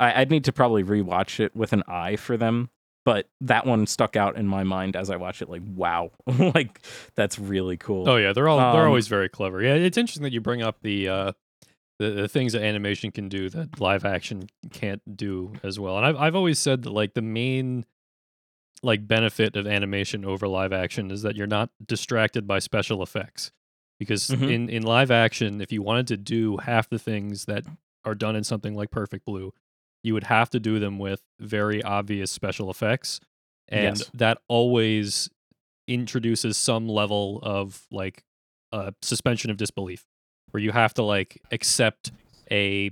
I, 0.00 0.20
I'd 0.22 0.30
need 0.30 0.44
to 0.44 0.52
probably 0.52 0.82
rewatch 0.82 1.38
it 1.38 1.54
with 1.54 1.72
an 1.72 1.82
eye 1.86 2.16
for 2.16 2.36
them. 2.36 2.70
But 3.04 3.28
that 3.40 3.64
one 3.66 3.86
stuck 3.86 4.14
out 4.14 4.36
in 4.36 4.46
my 4.46 4.62
mind 4.62 4.94
as 4.94 5.08
I 5.10 5.16
watched 5.16 5.40
it. 5.42 5.48
Like, 5.48 5.62
wow, 5.74 6.10
like 6.54 6.80
that's 7.14 7.38
really 7.38 7.76
cool. 7.76 8.08
Oh 8.08 8.16
yeah, 8.16 8.32
they're 8.32 8.48
all 8.48 8.58
they're 8.58 8.82
Um, 8.82 8.88
always 8.88 9.08
very 9.08 9.28
clever. 9.28 9.62
Yeah, 9.62 9.74
it's 9.74 9.96
interesting 9.96 10.22
that 10.24 10.32
you 10.32 10.40
bring 10.40 10.60
up 10.62 10.78
the 10.82 11.08
uh 11.08 11.32
the, 11.98 12.10
the 12.10 12.28
things 12.28 12.52
that 12.54 12.62
animation 12.62 13.10
can 13.10 13.28
do 13.28 13.48
that 13.50 13.80
live 13.80 14.04
action 14.04 14.48
can't 14.72 15.16
do 15.16 15.52
as 15.62 15.78
well. 15.80 15.96
And 15.96 16.04
I've 16.06 16.16
I've 16.16 16.34
always 16.36 16.58
said 16.58 16.82
that 16.82 16.90
like 16.90 17.14
the 17.14 17.22
main 17.22 17.84
like 18.82 19.06
benefit 19.06 19.56
of 19.56 19.66
animation 19.66 20.24
over 20.24 20.48
live 20.48 20.72
action 20.72 21.10
is 21.10 21.22
that 21.22 21.36
you're 21.36 21.46
not 21.46 21.70
distracted 21.84 22.46
by 22.46 22.58
special 22.58 23.02
effects. 23.02 23.50
Because 23.98 24.28
Mhm. 24.28 24.50
in 24.50 24.68
in 24.70 24.82
live 24.82 25.10
action, 25.10 25.60
if 25.60 25.72
you 25.72 25.82
wanted 25.82 26.06
to 26.08 26.16
do 26.16 26.56
half 26.58 26.88
the 26.88 26.98
things 26.98 27.44
that 27.46 27.64
are 28.04 28.14
done 28.14 28.34
in 28.36 28.44
something 28.44 28.74
like 28.74 28.90
Perfect 28.90 29.26
Blue, 29.26 29.52
you 30.02 30.14
would 30.14 30.24
have 30.24 30.50
to 30.50 30.60
do 30.60 30.78
them 30.78 30.98
with 30.98 31.20
very 31.40 31.82
obvious 31.82 32.30
special 32.30 32.70
effects. 32.70 33.20
And 33.68 33.98
Yes. 33.98 34.10
that 34.14 34.38
always 34.48 35.28
introduces 35.88 36.56
some 36.56 36.88
level 36.88 37.40
of 37.42 37.86
like 37.90 38.22
uh, 38.72 38.92
suspension 39.02 39.50
of 39.50 39.56
disbelief, 39.56 40.04
where 40.50 40.62
you 40.62 40.72
have 40.72 40.94
to 40.94 41.02
like 41.02 41.40
accept 41.50 42.12
a. 42.50 42.90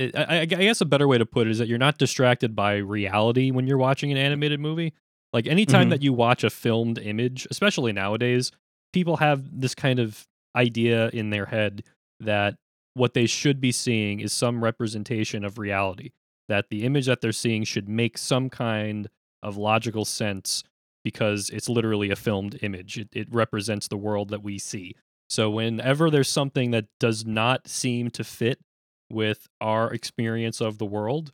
I, 0.00 0.40
I 0.40 0.44
guess 0.44 0.80
a 0.80 0.84
better 0.86 1.06
way 1.06 1.18
to 1.18 1.26
put 1.26 1.46
it 1.46 1.50
is 1.52 1.58
that 1.58 1.68
you're 1.68 1.78
not 1.78 1.98
distracted 1.98 2.56
by 2.56 2.76
reality 2.78 3.52
when 3.52 3.68
you're 3.68 3.78
watching 3.78 4.10
an 4.10 4.18
animated 4.18 4.58
movie. 4.58 4.92
Like 5.32 5.46
anytime 5.46 5.86
Mhm. 5.86 5.90
that 5.90 6.02
you 6.02 6.12
watch 6.12 6.42
a 6.42 6.50
filmed 6.50 6.98
image, 6.98 7.46
especially 7.50 7.92
nowadays, 7.92 8.50
people 8.92 9.18
have 9.18 9.60
this 9.60 9.74
kind 9.74 10.00
of 10.00 10.26
idea 10.56 11.10
in 11.10 11.30
their 11.30 11.46
head 11.46 11.84
that 12.18 12.56
what 12.94 13.14
they 13.14 13.26
should 13.26 13.60
be 13.60 13.70
seeing 13.72 14.18
is 14.20 14.32
some 14.32 14.62
representation 14.64 15.44
of 15.44 15.58
reality. 15.58 16.10
That 16.48 16.68
the 16.68 16.84
image 16.84 17.06
that 17.06 17.20
they're 17.20 17.32
seeing 17.32 17.64
should 17.64 17.88
make 17.88 18.18
some 18.18 18.50
kind 18.50 19.08
of 19.42 19.56
logical 19.56 20.04
sense 20.04 20.62
because 21.04 21.50
it's 21.50 21.68
literally 21.68 22.10
a 22.10 22.16
filmed 22.16 22.58
image. 22.62 22.98
It, 22.98 23.08
it 23.12 23.28
represents 23.30 23.88
the 23.88 23.96
world 23.96 24.30
that 24.30 24.42
we 24.42 24.58
see. 24.58 24.94
So 25.28 25.50
whenever 25.50 26.10
there's 26.10 26.28
something 26.28 26.70
that 26.72 26.86
does 26.98 27.24
not 27.24 27.68
seem 27.68 28.10
to 28.10 28.24
fit 28.24 28.58
with 29.10 29.46
our 29.60 29.92
experience 29.92 30.60
of 30.60 30.78
the 30.78 30.86
world, 30.86 31.32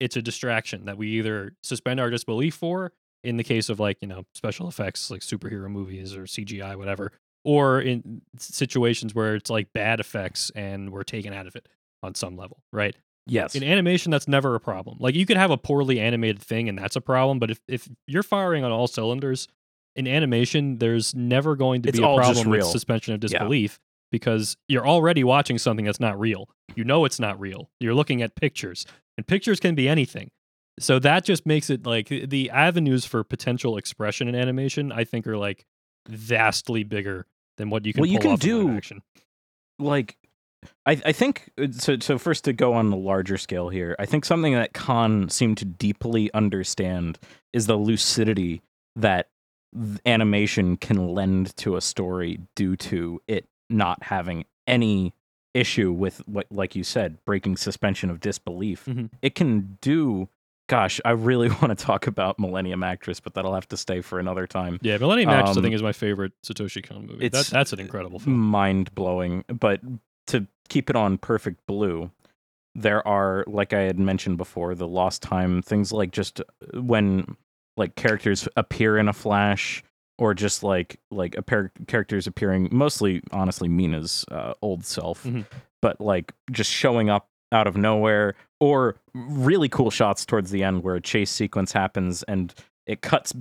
it's 0.00 0.16
a 0.16 0.22
distraction 0.22 0.84
that 0.84 0.98
we 0.98 1.08
either 1.08 1.54
suspend 1.62 2.00
our 2.00 2.10
disbelief 2.10 2.54
for 2.54 2.92
in 3.24 3.36
the 3.38 3.44
case 3.44 3.68
of 3.68 3.80
like, 3.80 3.98
you 4.00 4.08
know, 4.08 4.24
special 4.34 4.68
effects 4.68 5.10
like 5.10 5.22
superhero 5.22 5.68
movies 5.68 6.14
or 6.14 6.24
CGI 6.24 6.76
whatever, 6.76 7.12
or 7.44 7.80
in 7.80 8.22
situations 8.38 9.14
where 9.14 9.34
it's 9.34 9.50
like 9.50 9.72
bad 9.72 10.00
effects 10.00 10.50
and 10.54 10.92
we're 10.92 11.02
taken 11.02 11.32
out 11.32 11.46
of 11.46 11.56
it 11.56 11.68
on 12.02 12.14
some 12.14 12.36
level, 12.36 12.62
right? 12.72 12.94
Yes, 13.26 13.54
In 13.54 13.62
animation, 13.62 14.10
that's 14.10 14.28
never 14.28 14.54
a 14.54 14.60
problem. 14.60 14.96
Like 15.00 15.14
you 15.14 15.26
could 15.26 15.36
have 15.36 15.50
a 15.50 15.56
poorly 15.58 16.00
animated 16.00 16.40
thing, 16.40 16.68
and 16.68 16.78
that's 16.78 16.96
a 16.96 17.00
problem. 17.00 17.38
But 17.38 17.50
if 17.50 17.60
if 17.68 17.88
you're 18.06 18.22
firing 18.22 18.64
on 18.64 18.72
all 18.72 18.86
cylinders 18.86 19.48
in 19.94 20.06
animation, 20.06 20.78
there's 20.78 21.14
never 21.14 21.56
going 21.56 21.82
to 21.82 21.88
It's 21.88 21.98
be 21.98 22.04
a 22.04 22.06
problem 22.16 22.48
with 22.50 22.64
suspension 22.66 23.14
of 23.14 23.22
Yeah. 23.22 23.28
disbelief 23.38 23.80
because 24.12 24.56
you're 24.68 24.86
already 24.86 25.24
watching 25.24 25.58
something 25.58 25.84
that's 25.84 26.00
not 26.00 26.18
real. 26.18 26.48
You 26.74 26.84
know 26.84 27.04
it's 27.04 27.18
not 27.18 27.40
real. 27.40 27.70
You're 27.80 27.94
looking 27.94 28.22
at 28.22 28.34
pictures, 28.36 28.86
and 29.16 29.26
pictures 29.26 29.58
can 29.60 29.74
be 29.74 29.88
anything. 29.88 30.30
So 30.78 30.98
that 30.98 31.24
just 31.24 31.46
makes 31.46 31.70
it 31.70 31.86
like 31.86 32.08
the 32.08 32.50
avenues 32.50 33.04
for 33.06 33.24
potential 33.24 33.76
expression 33.78 34.28
in 34.28 34.34
animation. 34.34 34.92
I 34.92 35.04
think 35.04 35.26
are 35.26 35.38
like 35.38 35.64
vastly 36.08 36.84
bigger 36.84 37.26
than 37.56 37.70
what 37.70 37.86
you 37.86 37.92
can. 37.94 38.02
Well, 38.02 38.10
you 38.10 38.18
can 38.18 38.32
off 38.32 38.44
in 38.44 38.50
live 38.58 38.66
do- 38.66 38.76
action. 38.76 39.02
like 39.78 40.16
I, 40.86 41.00
I 41.04 41.12
think 41.12 41.50
uh, 41.60 41.68
so 41.72 41.98
so 42.00 42.18
first 42.18 42.44
to 42.44 42.52
go 42.52 42.72
on 42.74 42.90
the 42.90 42.96
larger 42.96 43.36
scale 43.38 43.68
here 43.68 43.96
i 43.98 44.06
think 44.06 44.24
something 44.24 44.54
that 44.54 44.72
kon 44.72 45.28
seemed 45.28 45.58
to 45.58 45.64
deeply 45.64 46.32
understand 46.34 47.18
is 47.52 47.66
the 47.66 47.76
lucidity 47.76 48.62
that 48.94 49.28
animation 50.04 50.76
can 50.76 51.08
lend 51.08 51.56
to 51.58 51.76
a 51.76 51.80
story 51.80 52.40
due 52.54 52.76
to 52.76 53.20
it 53.28 53.46
not 53.68 54.02
having 54.04 54.44
any 54.66 55.12
issue 55.54 55.92
with 55.92 56.18
what 56.26 56.46
like 56.50 56.74
you 56.76 56.84
said 56.84 57.18
breaking 57.24 57.56
suspension 57.56 58.10
of 58.10 58.20
disbelief 58.20 58.84
Mhm. 58.86 59.10
it 59.22 59.34
can 59.34 59.78
do 59.80 60.28
gosh 60.68 61.00
i 61.04 61.10
really 61.12 61.48
want 61.62 61.68
to 61.68 61.74
talk 61.74 62.06
about 62.06 62.38
millennium 62.38 62.82
actress 62.82 63.20
but 63.20 63.34
that'll 63.34 63.54
have 63.54 63.68
to 63.68 63.76
stay 63.76 64.00
for 64.02 64.18
another 64.18 64.46
time 64.46 64.78
Yeah, 64.82 64.98
Millennium 64.98 65.30
Actress 65.30 65.56
I 65.56 65.60
Um, 65.60 65.62
think 65.62 65.74
is 65.74 65.82
my 65.82 65.92
favorite 65.92 66.32
Satoshi 66.44 66.82
Kon 66.86 67.06
movie. 67.06 67.28
That, 67.28 67.40
it's 67.40 67.50
that's 67.50 67.72
an 67.72 67.80
incredible 67.80 68.18
film. 68.18 68.36
mind 68.38 68.94
blowing. 68.94 69.44
But 69.48 69.80
to 70.28 70.46
keep 70.68 70.90
it 70.90 70.96
on 70.96 71.18
perfect 71.18 71.66
blue, 71.66 72.10
there 72.74 73.06
are, 73.06 73.44
like 73.46 73.72
I 73.72 73.80
had 73.82 73.98
mentioned 73.98 74.36
before, 74.38 74.74
the 74.74 74.88
lost 74.88 75.22
time 75.22 75.62
things 75.62 75.92
like 75.92 76.12
just 76.12 76.40
uh, 76.40 76.80
when 76.80 77.36
like 77.76 77.94
characters 77.94 78.48
appear 78.56 78.98
in 78.98 79.08
a 79.08 79.12
flash, 79.12 79.82
or 80.18 80.32
just 80.34 80.62
like 80.62 80.98
like 81.10 81.36
a 81.36 81.42
pair 81.42 81.70
characters 81.86 82.26
appearing. 82.26 82.68
Mostly, 82.72 83.22
honestly, 83.32 83.68
Mima's 83.68 84.24
uh, 84.30 84.54
old 84.62 84.84
self, 84.84 85.24
Mhm. 85.24 85.44
but 85.82 86.00
like 86.00 86.32
just 86.50 86.70
showing 86.70 87.10
up 87.10 87.28
out 87.52 87.66
of 87.66 87.76
nowhere, 87.76 88.34
or 88.60 88.96
really 89.14 89.68
cool 89.68 89.90
shots 89.90 90.24
towards 90.26 90.50
the 90.50 90.62
end 90.64 90.82
where 90.82 90.96
a 90.96 91.00
chase 91.00 91.30
sequence 91.30 91.72
happens 91.72 92.22
and 92.24 92.54
it 92.86 93.00
cuts. 93.02 93.32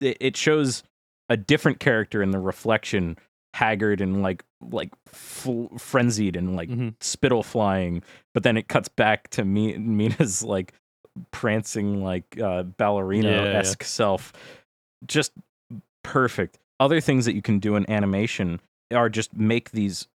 It, 0.00 0.16
it 0.20 0.36
shows 0.36 0.82
a 1.30 1.36
different 1.36 1.78
character 1.80 2.22
in 2.22 2.30
the 2.32 2.38
reflection 2.38 3.16
haggard 3.54 4.00
and 4.00 4.20
like 4.20 4.44
like 4.70 4.90
f- 5.06 5.46
frenzied 5.78 6.34
and 6.34 6.56
like 6.56 6.68
Mhm. 6.68 6.94
spittle 7.00 7.44
flying 7.44 8.02
but 8.32 8.42
then 8.42 8.56
it 8.56 8.66
cuts 8.66 8.88
back 8.88 9.28
to 9.30 9.44
me 9.44 9.76
mima's 9.78 10.42
like 10.42 10.72
prancing 11.30 12.02
like 12.02 12.40
uh 12.40 12.64
ballerina-esque 12.64 13.84
self 13.84 14.32
just 15.06 15.30
perfect 16.02 16.58
other 16.80 17.00
things 17.00 17.24
that 17.26 17.34
you 17.34 17.42
can 17.42 17.60
do 17.60 17.76
in 17.76 17.88
animation 17.88 18.58
are 18.92 19.08
just 19.08 19.36
make 19.36 19.70
these 19.70 20.08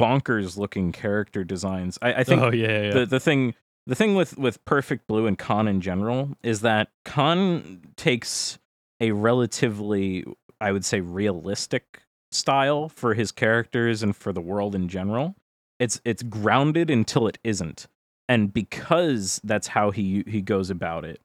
bonkers 0.00 0.56
looking 0.56 0.92
character 0.92 1.42
designs 1.42 1.98
i, 2.02 2.12
I 2.14 2.24
think 2.24 2.40
oh 2.40 2.52
yeah, 2.52 2.82
yeah. 2.82 2.90
the 2.92 3.06
the 3.06 3.20
thing 3.20 3.54
the 3.86 3.94
thing 3.96 4.14
with 4.14 4.38
with 4.38 4.64
Perfect 4.66 5.08
Blue 5.08 5.26
and 5.26 5.36
Kon 5.36 5.66
in 5.66 5.80
general 5.80 6.36
is 6.44 6.60
that 6.60 6.90
Kon 7.04 7.80
takes 7.96 8.58
a 9.00 9.10
relatively 9.10 10.24
I 10.60 10.70
would 10.70 10.84
say 10.84 11.00
realistic 11.00 12.02
style 12.32 12.88
for 12.88 13.14
his 13.14 13.32
characters 13.32 14.02
and 14.02 14.14
for 14.16 14.32
the 14.32 14.40
world 14.40 14.74
in 14.74 14.88
general. 14.88 15.34
It's 15.78 16.00
it's 16.04 16.22
grounded 16.22 16.90
until 16.90 17.26
it 17.26 17.38
isn't. 17.44 17.86
And 18.28 18.52
because 18.52 19.40
that's 19.42 19.68
how 19.68 19.90
he 19.90 20.22
he 20.26 20.40
goes 20.42 20.70
about 20.70 21.04
it, 21.04 21.20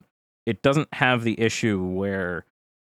it 0.46 0.62
doesn't 0.62 0.92
have 0.94 1.22
the 1.24 1.38
issue 1.40 1.82
where 1.84 2.44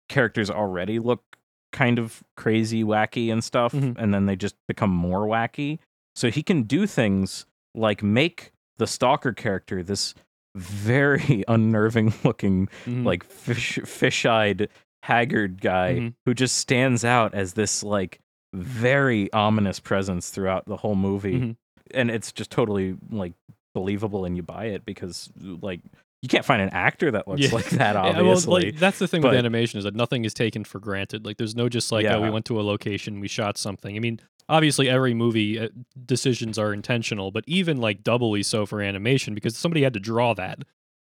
characters 0.10 0.49
already 0.49 0.99
look 0.99 1.23
kind 1.71 1.97
of 1.97 2.23
crazy, 2.38 2.84
wacky 2.84 3.32
and 3.32 3.43
stuff, 3.43 3.73
Mhm. 3.73 3.95
and 3.97 4.13
then 4.13 4.26
they 4.28 4.36
just 4.36 4.56
become 4.67 4.91
more 4.91 5.26
wacky. 5.26 5.80
So 6.15 6.30
he 6.30 6.43
can 6.43 6.63
do 6.63 6.86
things 6.86 7.45
like 7.73 8.04
make 8.04 8.52
the 8.78 8.86
stalker 8.86 9.34
character 9.34 9.82
this 9.82 10.13
very 10.56 11.43
unnerving 11.47 12.13
looking 12.23 12.67
Mhm. 12.86 13.04
like 13.06 13.23
fish 13.23 13.80
fish-eyed 13.86 14.69
haggard 15.03 15.59
guy 15.61 15.95
Mhm. 15.99 16.13
who 16.25 16.33
just 16.33 16.55
stands 16.57 17.03
out 17.03 17.33
as 17.33 17.53
this 17.53 17.83
like 17.83 18.19
very 18.53 19.31
ominous 19.33 19.79
presence 19.79 20.29
throughout 20.29 20.65
the 20.65 20.77
whole 20.77 20.95
movie 20.95 21.39
Mhm. 21.39 21.55
and 21.93 22.09
it's 22.09 22.31
just 22.31 22.49
totally 22.51 22.95
like 23.11 23.33
believable 23.75 24.23
and 24.23 24.37
you 24.37 24.43
buy 24.43 24.65
it 24.65 24.85
because 24.85 25.29
like 25.61 25.81
you 26.21 26.29
can't 26.29 26.45
find 26.45 26.61
an 26.61 26.69
actor 26.69 27.11
that 27.11 27.27
looks 27.27 27.41
Yeah. 27.41 27.49
like 27.51 27.69
that 27.71 27.95
Yeah, 27.95 28.17
obviously 28.19 28.49
well, 28.53 28.61
like, 28.63 28.77
that's 28.77 28.97
the 28.99 29.07
thing 29.09 29.21
but- 29.21 29.31
with 29.31 29.39
animation 29.39 29.77
is 29.77 29.83
that 29.83 29.93
nothing 29.95 30.23
is 30.23 30.33
taken 30.33 30.63
for 30.63 30.79
granted. 30.79 31.25
Like, 31.25 31.35
there's 31.35 31.53
no 31.55 31.67
just 31.67 31.91
like, 31.91 32.05
oh, 32.05 32.21
we 32.21 32.29
went 32.29 32.45
to 32.45 32.57
a 32.61 32.63
location, 32.63 33.19
we 33.19 33.27
shot 33.27 33.57
something. 33.57 33.97
I 33.97 33.99
mean, 33.99 34.21
obviously, 34.47 34.87
every 34.87 35.13
movie 35.13 35.59
uh, 35.59 35.67
decisions 36.05 36.57
are 36.57 36.71
intentional, 36.71 37.31
but 37.31 37.43
even 37.45 37.75
like 37.75 38.03
doubly 38.03 38.41
so 38.41 38.65
for 38.65 38.81
animation 38.81 39.33
because 39.35 39.57
somebody 39.57 39.83
had 39.83 39.93
to 39.95 39.99
draw 39.99 40.33
that, 40.35 40.59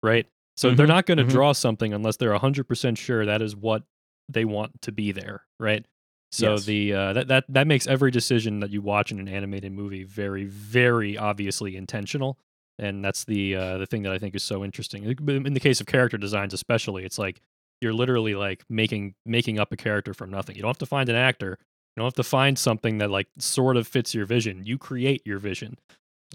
right? 0.03 0.27
So 0.58 0.72
they're 0.72 0.86
Mhm, 0.86 0.89
not 0.89 1.06
going 1.06 1.17
to 1.20 1.24
mhm. 1.24 1.30
draw 1.30 1.52
something 1.54 1.93
unless 1.93 2.17
they're 2.17 2.32
100% 2.34 2.98
sure 2.98 3.26
that 3.26 3.41
is 3.41 3.56
what 3.56 3.84
they 4.30 4.43
want 4.46 4.82
to 4.82 4.91
be 4.91 5.12
there, 5.12 5.43
right? 5.60 5.86
So 6.32 6.56
Yes. 6.56 6.65
the 6.65 6.93
uh, 6.93 7.13
that 7.13 7.28
that 7.30 7.46
that 7.50 7.67
makes 7.67 7.88
every 7.88 8.12
decision 8.12 8.60
that 8.60 8.70
you 8.72 8.82
watch 8.82 9.12
in 9.12 9.20
an 9.20 9.28
animated 9.30 9.72
movie 9.72 10.04
very 10.04 10.46
very 10.46 11.17
obviously 11.17 11.78
intentional, 11.78 12.38
and 12.78 13.04
that's 13.04 13.24
the 13.24 13.56
uh, 13.56 13.78
the 13.78 13.86
thing 13.86 14.04
that 14.04 14.12
I 14.12 14.17
think 14.17 14.36
is 14.36 14.43
so 14.43 14.63
interesting. 14.65 15.04
In 15.06 15.54
the 15.54 15.60
case 15.60 15.80
of 15.80 15.88
character 15.88 16.17
designs, 16.17 16.54
especially, 16.54 17.06
it's 17.06 17.17
like 17.17 17.41
you're 17.82 17.93
literally 17.93 18.36
like 18.36 18.65
making 18.70 19.15
making 19.26 19.58
up 19.58 19.72
a 19.72 19.78
character 19.78 20.13
from 20.13 20.30
nothing. 20.30 20.56
You 20.58 20.63
don't 20.63 20.70
have 20.70 20.78
to 20.80 20.86
find 20.86 21.08
an 21.08 21.15
actor. 21.15 21.58
You 21.96 22.02
don't 22.02 22.08
have 22.08 22.13
to 22.15 22.24
find 22.24 22.60
something 22.60 22.98
that 22.98 23.10
like 23.10 23.28
sort 23.39 23.78
of 23.78 23.88
fits 23.88 24.13
your 24.13 24.26
vision. 24.26 24.63
You 24.65 24.78
create 24.78 25.22
your 25.26 25.39
vision. 25.39 25.78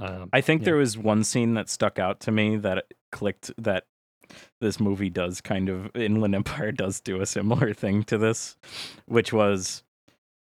Um, 0.01 0.31
I 0.33 0.41
think 0.41 0.63
Yeah. 0.63 0.67
there 0.67 0.77
was 0.77 0.97
one 0.97 1.23
scene 1.23 1.53
that 1.55 1.69
stuck 1.69 1.99
out 1.99 2.21
to 2.21 2.33
me 2.33 2.57
that 2.57 2.87
clicked 3.13 3.53
that 3.59 3.85
this 4.61 4.79
movie 4.81 5.11
does 5.11 5.41
kind 5.41 5.69
of 5.69 5.95
Inland 5.97 6.35
Empire 6.35 6.73
does 6.83 7.01
do 7.01 7.21
a 7.21 7.27
similar 7.27 7.73
thing 7.75 8.03
to 8.05 8.19
this, 8.19 8.57
which 9.07 9.33
was 9.33 9.83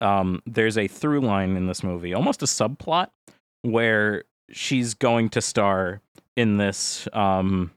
um, 0.00 0.42
there's 0.46 0.78
a 0.78 0.88
through 0.88 1.20
line 1.20 1.56
in 1.56 1.66
this 1.66 1.82
movie, 1.82 2.14
almost 2.14 2.42
a 2.42 2.46
subplot, 2.46 3.08
where 3.62 4.24
she's 4.50 4.94
going 4.94 5.28
to 5.30 5.40
star 5.42 6.00
in 6.36 6.56
this 6.56 7.06
um, 7.12 7.70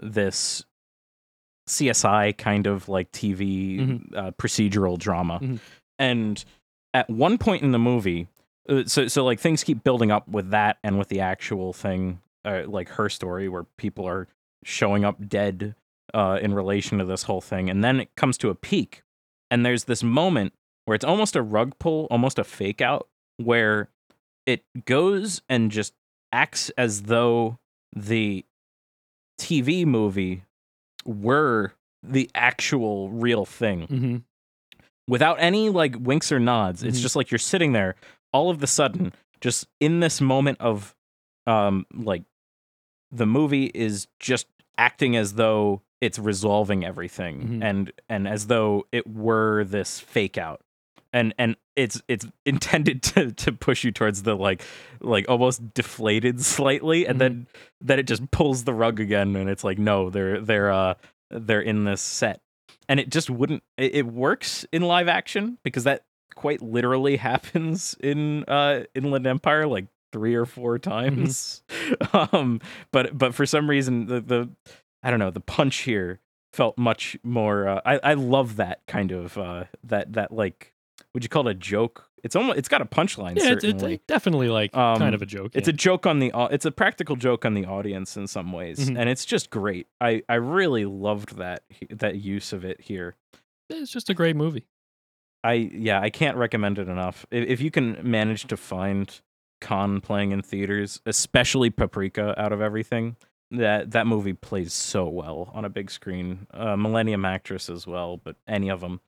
this 0.00 0.64
CSI 1.68 2.36
kind 2.38 2.66
of 2.66 2.88
like 2.88 3.10
TV 3.12 3.78
Mhm. 3.78 4.16
uh, 4.16 4.30
procedural 4.32 4.98
drama, 4.98 5.38
Mhm. 5.40 5.60
and 5.98 6.44
at 6.94 7.10
one 7.10 7.36
point 7.38 7.62
in 7.62 7.72
the 7.72 7.78
movie, 7.78 8.28
uh, 8.68 8.84
so 8.86 9.06
so 9.08 9.24
like 9.24 9.38
things 9.40 9.64
keep 9.64 9.84
building 9.84 10.10
up 10.10 10.26
with 10.28 10.50
that 10.50 10.78
and 10.82 10.98
with 10.98 11.08
the 11.08 11.20
actual 11.20 11.72
thing, 11.72 12.20
uh, 12.44 12.62
like 12.66 12.88
her 12.90 13.08
story 13.08 13.48
where 13.48 13.64
people 13.76 14.06
are 14.06 14.28
showing 14.64 15.04
up 15.04 15.28
dead 15.28 15.74
uh, 16.14 16.38
in 16.40 16.54
relation 16.54 16.98
to 16.98 17.04
this 17.04 17.24
whole 17.24 17.40
thing, 17.40 17.68
and 17.70 17.82
then 17.84 18.00
it 18.00 18.08
comes 18.16 18.38
to 18.38 18.50
a 18.50 18.54
peak, 18.54 19.02
and 19.50 19.64
there's 19.64 19.84
this 19.84 20.02
moment 20.02 20.52
where 20.84 20.94
it's 20.94 21.04
almost 21.04 21.36
a 21.36 21.42
rug 21.42 21.78
pull, 21.78 22.06
almost 22.10 22.38
a 22.38 22.44
fake 22.44 22.80
out, 22.80 23.08
where 23.36 23.88
it 24.46 24.64
goes 24.86 25.42
and 25.48 25.70
just 25.70 25.92
acts 26.32 26.70
as 26.78 27.02
though 27.02 27.58
the 27.94 28.44
TV 29.38 29.84
movie 29.86 30.42
were 31.04 31.72
the 32.02 32.30
actual 32.34 33.10
real 33.10 33.44
thing 33.44 33.86
mhm. 33.86 34.22
without 35.06 35.36
any 35.40 35.68
like 35.68 35.94
winks 35.98 36.30
or 36.32 36.38
nods. 36.38 36.82
It's 36.82 36.98
Mhm. 36.98 37.02
just 37.02 37.16
like 37.16 37.30
you're 37.30 37.38
sitting 37.38 37.72
there 37.72 37.94
all 38.32 38.50
of 38.50 38.60
the 38.60 38.66
sudden, 38.66 39.12
just 39.40 39.66
in 39.80 40.00
this 40.00 40.20
moment 40.20 40.60
of 40.60 40.94
um 41.46 41.86
like 41.94 42.22
the 43.10 43.26
movie 43.26 43.66
is 43.74 44.06
just 44.18 44.46
acting 44.76 45.16
as 45.16 45.34
though 45.34 45.82
it's 46.00 46.18
resolving 46.18 46.84
everything 46.84 47.40
Mhm. 47.60 47.64
and 47.64 47.92
and 48.08 48.28
as 48.28 48.46
though 48.46 48.86
it 48.92 49.06
were 49.08 49.64
this 49.64 49.98
fake 50.00 50.38
out. 50.38 50.60
And 51.12 51.34
and 51.38 51.56
it's 51.74 52.00
it's 52.06 52.26
intended 52.46 53.02
to 53.04 53.32
to 53.32 53.52
push 53.52 53.82
you 53.82 53.90
towards 53.90 54.22
the 54.22 54.36
like 54.36 54.62
like 55.00 55.24
almost 55.28 55.74
deflated 55.74 56.40
slightly 56.44 57.06
and 57.06 57.16
Mhm. 57.16 57.18
then 57.20 57.46
then 57.80 57.98
it 57.98 58.06
just 58.06 58.30
pulls 58.30 58.64
the 58.64 58.74
rug 58.74 59.00
again 59.00 59.34
and 59.34 59.48
it's 59.50 59.64
like 59.64 59.78
no 59.78 60.10
they're 60.10 60.40
they're 60.40 60.70
uh 60.70 60.94
they're 61.30 61.60
in 61.62 61.84
this 61.84 62.00
set 62.02 62.40
and 62.88 63.00
it 63.00 63.08
just 63.10 63.30
wouldn't 63.30 63.62
it, 63.78 63.94
it 63.96 64.06
works 64.06 64.64
in 64.72 64.82
live 64.82 65.08
action 65.08 65.58
because 65.64 65.84
that 65.84 66.04
quite 66.36 66.60
literally 66.62 67.16
happens 67.30 67.96
in 68.00 68.44
uh 68.44 68.84
inland 68.94 69.26
empire 69.26 69.66
like 69.66 69.86
three 70.12 70.34
or 70.34 70.46
four 70.46 70.78
times 70.78 71.62
um 72.32 72.60
but 72.92 73.16
but 73.16 73.34
for 73.34 73.44
some 73.46 73.68
reason 73.68 74.06
the 74.06 74.20
the 74.20 74.48
i 75.02 75.10
don't 75.10 75.18
know 75.18 75.30
the 75.30 75.40
punch 75.40 75.78
here 75.80 76.20
felt 76.52 76.76
much 76.78 77.16
more 77.22 77.68
uh, 77.68 77.80
i 77.84 77.98
i 78.02 78.14
love 78.14 78.56
that 78.56 78.80
kind 78.86 79.12
of 79.12 79.36
uh 79.38 79.64
that 79.84 80.12
that 80.14 80.32
like 80.32 80.72
would 81.14 81.22
you 81.22 81.28
call 81.28 81.46
it 81.46 81.50
a 81.50 81.54
joke 81.54 82.04
it's 82.24 82.34
almost 82.34 82.58
it's 82.58 82.68
got 82.68 82.80
a 82.80 82.84
punchline 82.84 83.36
Yeah, 83.36 83.52
it's, 83.52 83.62
certainly 83.62 83.94
it's 83.94 84.04
definitely 84.06 84.48
like 84.48 84.76
Um, 84.76 84.98
kind 84.98 85.14
of 85.14 85.22
a 85.22 85.26
joke. 85.26 85.52
it's 85.54 85.68
yeah. 85.68 85.74
a 85.74 85.76
joke 85.76 86.06
on 86.06 86.18
the 86.18 86.32
it's 86.50 86.64
a 86.64 86.72
practical 86.72 87.14
joke 87.16 87.44
on 87.44 87.54
the 87.54 87.64
audience 87.66 88.16
in 88.16 88.26
some 88.26 88.50
ways 88.52 88.88
Mhm. 88.90 88.98
and 88.98 89.08
it's 89.08 89.24
just 89.24 89.50
great 89.50 89.86
i 90.00 90.22
i 90.28 90.34
really 90.34 90.84
loved 90.84 91.36
that 91.36 91.62
that 91.90 92.16
use 92.16 92.52
of 92.52 92.64
it 92.64 92.80
here 92.80 93.14
it's 93.70 93.90
just 93.92 94.08
a 94.10 94.14
great 94.14 94.34
movie. 94.34 94.66
i 95.44 95.52
yeah 95.52 96.00
i 96.00 96.10
can't 96.10 96.36
recommend 96.36 96.78
it 96.78 96.88
enough 96.88 97.24
if, 97.30 97.46
if 97.46 97.60
you 97.60 97.70
can 97.70 97.98
manage 98.02 98.46
to 98.48 98.56
find 98.56 99.20
Kon 99.60 100.00
playing 100.00 100.30
in 100.32 100.42
theaters 100.42 101.00
especially 101.06 101.70
paprika 101.70 102.34
out 102.40 102.52
of 102.52 102.60
everything 102.60 103.16
that 103.50 103.90
that 103.92 104.06
movie 104.06 104.34
plays 104.34 104.72
so 104.72 105.08
well 105.08 105.50
on 105.54 105.64
a 105.64 105.68
big 105.70 105.90
screen 105.90 106.46
uh 106.52 106.76
millennium 106.76 107.24
actress 107.24 107.68
as 107.70 107.86
well 107.86 108.16
but 108.18 108.36
any 108.46 108.68
of 108.68 108.80
them 108.80 109.00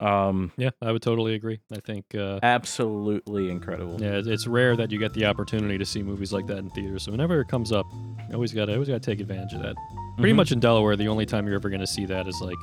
um 0.00 0.52
Yeah, 0.56 0.70
I 0.80 0.92
would 0.92 1.02
totally 1.02 1.34
agree. 1.34 1.58
I 1.72 1.80
think 1.80 2.14
uh, 2.14 2.38
absolutely 2.42 3.50
incredible 3.50 4.00
yeah, 4.00 4.18
it's- 4.18 4.46
rare 4.46 4.76
that 4.76 4.92
you 4.92 4.98
get 4.98 5.12
the 5.12 5.24
opportunity 5.26 5.76
to 5.78 5.84
see 5.84 6.02
movies 6.04 6.32
like 6.32 6.46
that 6.46 6.58
in 6.58 6.70
theaters. 6.70 7.02
So 7.02 7.10
whenever 7.10 7.40
it 7.40 7.48
comes 7.48 7.72
up, 7.72 7.84
you 8.28 8.34
always 8.34 8.52
got 8.52 8.66
to 8.66 8.74
always 8.74 8.86
got 8.88 9.02
to 9.02 9.10
take 9.10 9.18
advantage 9.20 9.54
of 9.54 9.62
that. 9.62 9.74
Pretty 10.18 10.32
Mhm. 10.32 10.36
much 10.36 10.52
in 10.52 10.60
Delaware, 10.60 10.94
the 10.94 11.08
only 11.08 11.26
time 11.26 11.46
you're 11.46 11.56
ever 11.56 11.68
going 11.68 11.80
to 11.80 11.86
see 11.86 12.06
that 12.06 12.28
is 12.28 12.40
like 12.40 12.56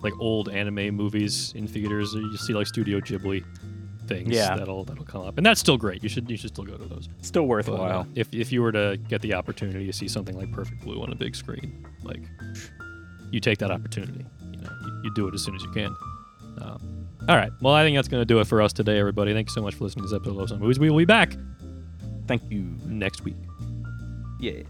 like 0.00 0.14
old 0.20 0.48
anime 0.48 0.94
movies 0.94 1.52
in 1.56 1.66
theaters. 1.66 2.14
You 2.14 2.36
see 2.38 2.54
like 2.54 2.66
Studio 2.68 3.00
Ghibli 3.00 3.44
things 4.08 4.30
Yeah. 4.30 4.56
that'll 4.56 4.84
that'll 4.84 5.04
come 5.04 5.22
up, 5.22 5.36
and 5.36 5.46
that's 5.46 5.60
still 5.60 5.76
great. 5.76 6.02
You 6.02 6.08
should 6.08 6.28
you 6.30 6.36
should 6.36 6.50
still 6.50 6.64
go 6.64 6.76
to 6.76 6.84
those. 6.86 7.08
still 7.20 7.42
But, 7.42 7.46
uh, 7.46 7.48
worthwhile 7.48 8.06
if 8.14 8.28
if 8.32 8.50
you 8.50 8.62
were 8.62 8.72
to 8.72 8.98
get 9.08 9.20
the 9.22 9.34
opportunity 9.34 9.86
to 9.86 9.92
see 9.92 10.08
something 10.08 10.36
like 10.36 10.50
Perfect 10.52 10.82
Blue 10.82 11.00
on 11.02 11.12
a 11.12 11.14
big 11.14 11.36
screen, 11.36 11.86
like 12.02 12.22
you 13.30 13.40
take 13.40 13.58
that 13.58 13.70
opportunity. 13.70 14.24
You 14.52 14.60
know, 14.62 14.70
you, 14.86 15.00
you 15.04 15.14
do 15.14 15.28
it 15.28 15.34
as 15.34 15.42
soon 15.44 15.54
as 15.54 15.62
you 15.62 15.70
can. 15.70 15.94
Um, 16.60 17.06
all 17.28 17.36
right. 17.36 17.52
Well, 17.60 17.74
I 17.74 17.84
think 17.84 17.96
that's 17.96 18.08
going 18.08 18.22
to 18.22 18.24
do 18.24 18.40
it 18.40 18.46
for 18.46 18.62
us 18.62 18.72
today, 18.72 18.98
everybody. 18.98 19.32
Thank 19.34 19.48
you 19.50 19.52
so 19.52 19.62
much 19.62 19.74
for 19.74 19.84
listening 19.84 20.04
to 20.06 20.08
this 20.08 20.16
episode 20.16 20.30
of 20.30 20.36
Love 20.38 20.48
Some 20.48 20.60
Movies. 20.60 20.78
We 20.78 20.90
will 20.90 20.98
be 20.98 21.04
back 21.04 21.36
thank 22.26 22.42
you 22.50 22.66
next 22.86 23.22
week. 23.24 23.36
yeah 24.40 24.62